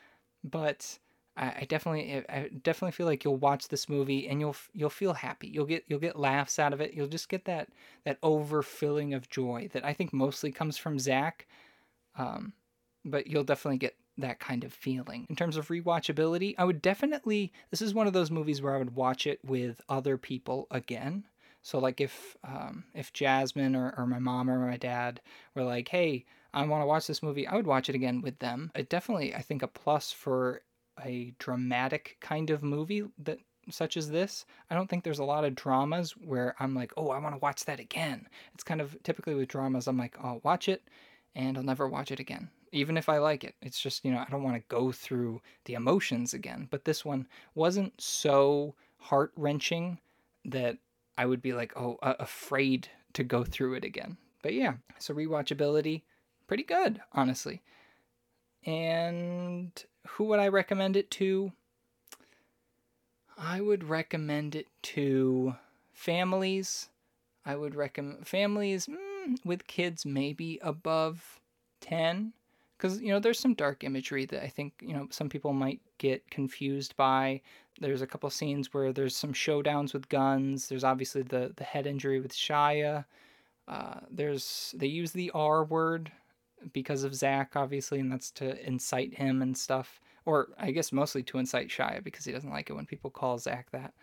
but 0.43 0.99
I, 1.37 1.47
I 1.61 1.65
definitely 1.69 2.23
I 2.29 2.49
definitely 2.61 2.91
feel 2.91 3.05
like 3.07 3.23
you'll 3.23 3.37
watch 3.37 3.69
this 3.69 3.87
movie 3.89 4.27
and 4.27 4.41
you'll 4.41 4.55
you'll 4.73 4.89
feel 4.89 5.13
happy. 5.13 5.47
You'll 5.47 5.65
get 5.65 5.85
you'll 5.87 5.99
get 5.99 6.17
laughs 6.19 6.59
out 6.59 6.73
of 6.73 6.81
it. 6.81 6.93
You'll 6.93 7.07
just 7.07 7.29
get 7.29 7.45
that 7.45 7.69
that 8.05 8.19
overfilling 8.21 9.15
of 9.15 9.29
joy 9.29 9.69
that 9.73 9.85
I 9.85 9.93
think 9.93 10.11
mostly 10.13 10.51
comes 10.51 10.77
from 10.77 10.99
Zach. 10.99 11.47
Um, 12.17 12.53
but 13.05 13.27
you'll 13.27 13.43
definitely 13.43 13.77
get 13.77 13.95
that 14.17 14.39
kind 14.39 14.63
of 14.63 14.73
feeling. 14.73 15.25
In 15.29 15.35
terms 15.35 15.57
of 15.57 15.67
rewatchability, 15.67 16.55
I 16.57 16.65
would 16.65 16.81
definitely 16.81 17.51
this 17.71 17.81
is 17.81 17.93
one 17.93 18.07
of 18.07 18.13
those 18.13 18.31
movies 18.31 18.61
where 18.61 18.75
I 18.75 18.77
would 18.77 18.95
watch 18.95 19.27
it 19.27 19.39
with 19.43 19.81
other 19.89 20.17
people 20.17 20.67
again. 20.71 21.25
So 21.61 21.79
like 21.79 21.99
if 21.99 22.37
um, 22.43 22.85
if 22.93 23.11
Jasmine 23.13 23.75
or, 23.75 23.93
or 23.97 24.05
my 24.05 24.19
mom 24.19 24.49
or 24.49 24.59
my 24.59 24.77
dad 24.77 25.21
were 25.55 25.63
like, 25.63 25.87
hey, 25.89 26.25
I 26.53 26.65
want 26.65 26.81
to 26.83 26.87
watch 26.87 27.07
this 27.07 27.23
movie, 27.23 27.47
I 27.47 27.55
would 27.55 27.67
watch 27.67 27.89
it 27.89 27.95
again 27.95 28.21
with 28.21 28.39
them. 28.39 28.71
It 28.75 28.89
definitely 28.89 29.33
I 29.33 29.41
think 29.41 29.63
a 29.63 29.67
plus 29.67 30.11
for 30.11 30.61
a 31.03 31.33
dramatic 31.39 32.17
kind 32.21 32.49
of 32.49 32.63
movie 32.63 33.03
that 33.23 33.39
such 33.69 33.97
as 33.97 34.11
this. 34.11 34.45
I 34.69 34.75
don't 34.75 34.89
think 34.89 35.03
there's 35.03 35.19
a 35.19 35.25
lot 35.25 35.43
of 35.43 35.55
dramas 35.55 36.11
where 36.11 36.55
I'm 36.59 36.75
like, 36.75 36.93
oh, 36.97 37.09
I 37.09 37.17
want 37.17 37.35
to 37.35 37.39
watch 37.39 37.65
that 37.65 37.79
again. 37.79 38.27
It's 38.53 38.63
kind 38.63 38.79
of 38.79 38.95
typically 39.03 39.35
with 39.35 39.49
dramas, 39.49 39.87
I'm 39.87 39.97
like, 39.97 40.15
I'll 40.21 40.41
watch 40.43 40.69
it 40.69 40.83
and 41.35 41.57
I'll 41.57 41.63
never 41.63 41.87
watch 41.87 42.11
it 42.11 42.19
again, 42.19 42.49
even 42.75 42.97
if 42.97 43.07
I 43.07 43.17
like 43.19 43.43
it. 43.43 43.55
It's 43.61 43.79
just, 43.79 44.03
you 44.03 44.11
know, 44.11 44.19
I 44.19 44.29
don't 44.29 44.43
want 44.43 44.57
to 44.57 44.75
go 44.75 44.91
through 44.91 45.41
the 45.63 45.75
emotions 45.75 46.33
again. 46.33 46.67
But 46.69 46.83
this 46.83 47.05
one 47.05 47.27
wasn't 47.55 47.93
so 47.99 48.75
heart 48.97 49.31
wrenching 49.37 49.99
that 50.43 50.77
I 51.17 51.25
would 51.25 51.41
be 51.41 51.53
like, 51.53 51.73
oh, 51.77 51.97
uh, 52.03 52.15
afraid 52.19 52.89
to 53.13 53.23
go 53.23 53.43
through 53.43 53.75
it 53.75 53.85
again. 53.85 54.17
But 54.43 54.53
yeah, 54.53 54.73
so 54.99 55.13
rewatchability, 55.13 56.01
pretty 56.47 56.63
good, 56.63 57.01
honestly. 57.13 57.61
And 58.65 59.71
who 60.07 60.25
would 60.25 60.39
I 60.39 60.49
recommend 60.49 60.97
it 60.97 61.09
to? 61.11 61.53
I 63.37 63.61
would 63.61 63.83
recommend 63.85 64.55
it 64.55 64.67
to 64.83 65.55
families. 65.93 66.89
I 67.45 67.55
would 67.55 67.75
recommend 67.75 68.27
families 68.27 68.87
mm, 68.87 69.35
with 69.45 69.67
kids 69.67 70.05
maybe 70.05 70.59
above 70.61 71.39
10 71.81 72.33
because 72.77 73.01
you 73.01 73.09
know 73.09 73.19
there's 73.19 73.39
some 73.39 73.53
dark 73.53 73.83
imagery 73.83 74.25
that 74.25 74.43
I 74.43 74.47
think 74.47 74.73
you 74.81 74.93
know 74.93 75.07
some 75.09 75.29
people 75.29 75.53
might 75.53 75.81
get 75.97 76.29
confused 76.29 76.95
by. 76.95 77.41
There's 77.79 78.01
a 78.01 78.07
couple 78.07 78.29
scenes 78.29 78.73
where 78.73 78.93
there's 78.93 79.15
some 79.15 79.33
showdowns 79.33 79.93
with 79.93 80.09
guns. 80.09 80.67
There's 80.67 80.83
obviously 80.83 81.23
the 81.23 81.53
the 81.55 81.63
head 81.63 81.87
injury 81.87 82.19
with 82.19 82.33
Shia. 82.33 83.05
Uh, 83.67 83.99
there's 84.09 84.73
they 84.77 84.87
use 84.87 85.11
the 85.11 85.31
R 85.31 85.63
word 85.63 86.11
because 86.73 87.03
of 87.03 87.15
Zach, 87.15 87.55
obviously, 87.55 87.99
and 87.99 88.11
that's 88.11 88.31
to 88.31 88.65
incite 88.65 89.13
him 89.13 89.41
and 89.41 89.57
stuff. 89.57 89.99
Or 90.25 90.49
I 90.57 90.71
guess 90.71 90.91
mostly 90.91 91.23
to 91.23 91.37
incite 91.37 91.69
Shia 91.69 92.03
because 92.03 92.25
he 92.25 92.31
doesn't 92.31 92.49
like 92.49 92.69
it 92.69 92.73
when 92.73 92.85
people 92.85 93.09
call 93.09 93.37
Zach 93.37 93.69
that. 93.71 93.93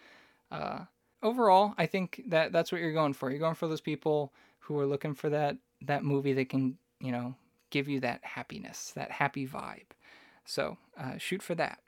Uh, 0.50 0.84
overall, 1.22 1.74
I 1.78 1.86
think 1.86 2.22
that 2.28 2.52
that's 2.52 2.70
what 2.70 2.80
you're 2.80 2.92
going 2.92 3.14
for. 3.14 3.30
You're 3.30 3.38
going 3.40 3.54
for 3.54 3.68
those 3.68 3.80
people 3.80 4.32
who 4.60 4.78
are 4.78 4.86
looking 4.86 5.14
for 5.14 5.30
that 5.30 5.56
that 5.82 6.04
movie 6.04 6.32
that 6.34 6.48
can 6.48 6.78
you 7.00 7.10
know 7.10 7.34
give 7.72 7.88
you 7.88 7.98
that 8.00 8.20
happiness, 8.22 8.92
that 8.94 9.10
happy 9.10 9.46
vibe. 9.48 9.90
So 10.44 10.78
uh, 10.96 11.18
shoot 11.18 11.42
for 11.42 11.56
that. 11.56 11.80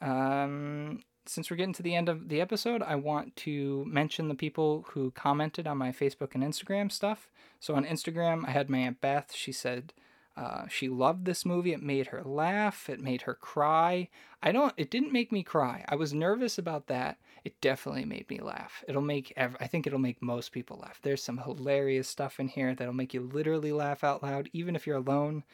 Um, 0.00 1.00
since 1.26 1.50
we're 1.50 1.56
getting 1.56 1.74
to 1.74 1.82
the 1.82 1.94
end 1.94 2.08
of 2.08 2.28
the 2.28 2.40
episode, 2.40 2.82
I 2.82 2.96
want 2.96 3.34
to 3.36 3.84
mention 3.86 4.28
the 4.28 4.34
people 4.34 4.84
who 4.90 5.10
commented 5.12 5.66
on 5.66 5.78
my 5.78 5.90
Facebook 5.90 6.34
and 6.34 6.44
Instagram 6.44 6.90
stuff. 6.90 7.28
So 7.60 7.74
on 7.74 7.84
Instagram, 7.84 8.46
I 8.46 8.50
had 8.50 8.68
my 8.68 8.78
Aunt 8.78 9.00
Beth. 9.00 9.32
She 9.34 9.52
said 9.52 9.92
uh, 10.36 10.66
she 10.68 10.88
loved 10.88 11.24
this 11.24 11.44
movie. 11.44 11.72
It 11.72 11.82
made 11.82 12.08
her 12.08 12.22
laugh. 12.22 12.88
It 12.88 13.00
made 13.00 13.22
her 13.22 13.34
cry. 13.34 14.08
I 14.42 14.50
don't. 14.50 14.72
It 14.76 14.90
didn't 14.90 15.12
make 15.12 15.30
me 15.30 15.42
cry. 15.42 15.84
I 15.88 15.96
was 15.96 16.14
nervous 16.14 16.56
about 16.58 16.86
that. 16.86 17.18
It 17.44 17.60
definitely 17.60 18.06
made 18.06 18.30
me 18.30 18.40
laugh. 18.40 18.82
It'll 18.88 19.02
make. 19.02 19.32
Ev- 19.36 19.56
I 19.60 19.66
think 19.66 19.86
it'll 19.86 19.98
make 19.98 20.22
most 20.22 20.52
people 20.52 20.78
laugh. 20.78 21.00
There's 21.02 21.22
some 21.22 21.38
hilarious 21.38 22.08
stuff 22.08 22.40
in 22.40 22.48
here 22.48 22.74
that'll 22.74 22.94
make 22.94 23.12
you 23.12 23.20
literally 23.20 23.72
laugh 23.72 24.02
out 24.02 24.22
loud, 24.22 24.48
even 24.52 24.74
if 24.74 24.86
you're 24.86 24.96
alone. 24.96 25.44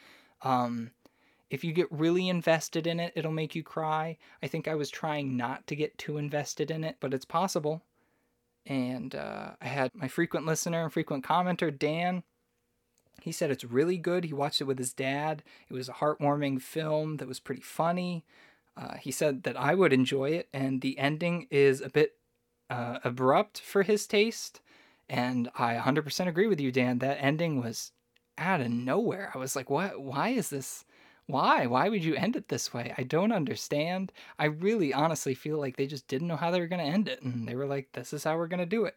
Um, 0.43 0.91
if 1.49 1.63
you 1.63 1.73
get 1.73 1.91
really 1.91 2.29
invested 2.29 2.87
in 2.87 2.99
it, 2.99 3.11
it'll 3.15 3.31
make 3.31 3.55
you 3.55 3.63
cry. 3.63 4.17
I 4.41 4.47
think 4.47 4.67
I 4.67 4.75
was 4.75 4.89
trying 4.89 5.35
not 5.35 5.67
to 5.67 5.75
get 5.75 5.97
too 5.97 6.17
invested 6.17 6.71
in 6.71 6.83
it, 6.83 6.97
but 6.99 7.13
it's 7.13 7.25
possible. 7.25 7.81
And 8.65 9.15
uh, 9.15 9.51
I 9.59 9.67
had 9.67 9.95
my 9.95 10.07
frequent 10.07 10.45
listener 10.45 10.83
and 10.83 10.93
frequent 10.93 11.25
commenter, 11.25 11.77
Dan. 11.77 12.23
He 13.23 13.31
said 13.31 13.51
it's 13.51 13.63
really 13.63 13.97
good. 13.97 14.25
He 14.25 14.33
watched 14.33 14.61
it 14.61 14.65
with 14.65 14.77
his 14.77 14.93
dad. 14.93 15.43
It 15.69 15.73
was 15.73 15.89
a 15.89 15.93
heartwarming 15.93 16.61
film 16.61 17.17
that 17.17 17.27
was 17.27 17.39
pretty 17.39 17.61
funny. 17.61 18.23
Uh, 18.77 18.95
he 18.95 19.11
said 19.11 19.43
that 19.43 19.57
I 19.57 19.75
would 19.75 19.91
enjoy 19.91 20.29
it, 20.31 20.47
and 20.53 20.81
the 20.81 20.97
ending 20.97 21.47
is 21.51 21.81
a 21.81 21.89
bit 21.89 22.15
uh, 22.69 22.99
abrupt 23.03 23.59
for 23.59 23.83
his 23.83 24.07
taste. 24.07 24.61
And 25.09 25.49
I 25.57 25.75
100% 25.75 26.27
agree 26.27 26.47
with 26.47 26.59
you, 26.59 26.71
Dan. 26.71 26.99
That 26.99 27.17
ending 27.19 27.61
was 27.61 27.91
out 28.37 28.61
of 28.61 28.69
nowhere. 28.69 29.31
I 29.33 29.37
was 29.37 29.55
like, 29.55 29.69
what? 29.69 29.99
Why 29.99 30.29
is 30.29 30.49
this? 30.49 30.85
Why? 31.25 31.65
Why 31.65 31.89
would 31.89 32.03
you 32.03 32.15
end 32.15 32.35
it 32.35 32.47
this 32.47 32.73
way? 32.73 32.93
I 32.97 33.03
don't 33.03 33.31
understand. 33.31 34.11
I 34.37 34.45
really 34.45 34.93
honestly 34.93 35.35
feel 35.35 35.59
like 35.59 35.77
they 35.77 35.87
just 35.87 36.07
didn't 36.07 36.27
know 36.27 36.37
how 36.37 36.51
they 36.51 36.59
were 36.59 36.67
going 36.67 36.85
to 36.85 36.91
end 36.91 37.07
it. 37.07 37.21
And 37.21 37.47
they 37.47 37.55
were 37.55 37.67
like, 37.67 37.91
this 37.93 38.13
is 38.13 38.23
how 38.23 38.37
we're 38.37 38.47
going 38.47 38.59
to 38.59 38.65
do 38.65 38.85
it. 38.85 38.95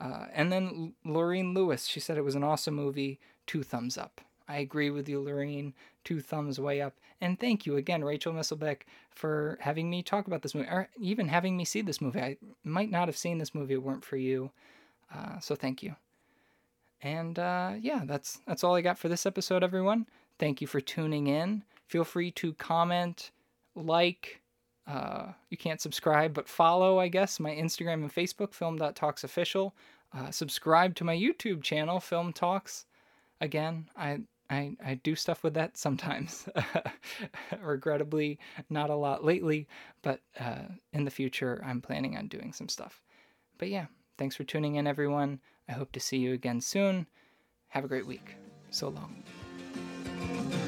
Uh, 0.00 0.26
and 0.32 0.52
then 0.52 0.94
Lorene 1.04 1.54
Lewis, 1.54 1.86
she 1.86 2.00
said 2.00 2.18
it 2.18 2.24
was 2.24 2.34
an 2.34 2.44
awesome 2.44 2.74
movie. 2.74 3.18
Two 3.46 3.62
thumbs 3.62 3.96
up. 3.96 4.20
I 4.48 4.58
agree 4.58 4.90
with 4.90 5.08
you, 5.08 5.20
Lorene. 5.20 5.74
Two 6.04 6.20
thumbs 6.20 6.60
way 6.60 6.80
up. 6.80 6.94
And 7.20 7.40
thank 7.40 7.66
you 7.66 7.76
again, 7.76 8.04
Rachel 8.04 8.32
Misselbeck, 8.32 8.82
for 9.10 9.58
having 9.60 9.88
me 9.88 10.02
talk 10.02 10.26
about 10.26 10.42
this 10.42 10.54
movie, 10.54 10.68
or 10.68 10.88
even 11.00 11.28
having 11.28 11.56
me 11.56 11.64
see 11.64 11.80
this 11.80 12.00
movie. 12.00 12.20
I 12.20 12.36
might 12.62 12.90
not 12.90 13.08
have 13.08 13.16
seen 13.16 13.38
this 13.38 13.54
movie 13.54 13.74
if 13.74 13.78
it 13.78 13.82
weren't 13.82 14.04
for 14.04 14.16
you. 14.16 14.50
Uh, 15.12 15.38
so 15.40 15.54
thank 15.54 15.82
you. 15.82 15.96
And 17.02 17.38
uh, 17.38 17.72
yeah, 17.80 18.02
that's 18.04 18.40
that's 18.46 18.64
all 18.64 18.74
I 18.74 18.82
got 18.82 18.98
for 18.98 19.08
this 19.08 19.26
episode, 19.26 19.62
everyone. 19.64 20.06
Thank 20.38 20.60
you 20.60 20.66
for 20.66 20.80
tuning 20.80 21.26
in. 21.26 21.64
Feel 21.86 22.04
free 22.04 22.30
to 22.32 22.52
comment, 22.54 23.30
like. 23.74 24.40
Uh, 24.86 25.32
you 25.50 25.56
can't 25.56 25.80
subscribe, 25.80 26.32
but 26.32 26.48
follow, 26.48 27.00
I 27.00 27.08
guess, 27.08 27.40
my 27.40 27.50
Instagram 27.50 27.94
and 27.94 28.14
Facebook, 28.14 28.54
film.talksofficial. 28.54 29.72
Uh, 30.14 30.30
subscribe 30.30 30.94
to 30.96 31.04
my 31.04 31.16
YouTube 31.16 31.62
channel, 31.62 31.98
Film 32.00 32.32
Talks. 32.32 32.86
Again, 33.40 33.88
I 33.96 34.20
I, 34.48 34.76
I 34.84 34.94
do 34.94 35.14
stuff 35.16 35.42
with 35.42 35.54
that 35.54 35.76
sometimes. 35.76 36.48
Regrettably, 37.60 38.38
not 38.70 38.90
a 38.90 38.94
lot 38.94 39.24
lately, 39.24 39.66
but 40.02 40.20
uh, 40.38 40.62
in 40.92 41.04
the 41.04 41.10
future, 41.10 41.60
I'm 41.64 41.80
planning 41.80 42.16
on 42.16 42.28
doing 42.28 42.52
some 42.52 42.68
stuff. 42.68 43.02
But 43.58 43.68
yeah, 43.70 43.86
thanks 44.18 44.36
for 44.36 44.44
tuning 44.44 44.76
in, 44.76 44.86
everyone. 44.86 45.40
I 45.68 45.72
hope 45.72 45.92
to 45.92 46.00
see 46.00 46.18
you 46.18 46.32
again 46.32 46.60
soon. 46.60 47.06
Have 47.68 47.84
a 47.84 47.88
great 47.88 48.06
week. 48.06 48.36
So 48.70 48.88
long. 48.88 50.64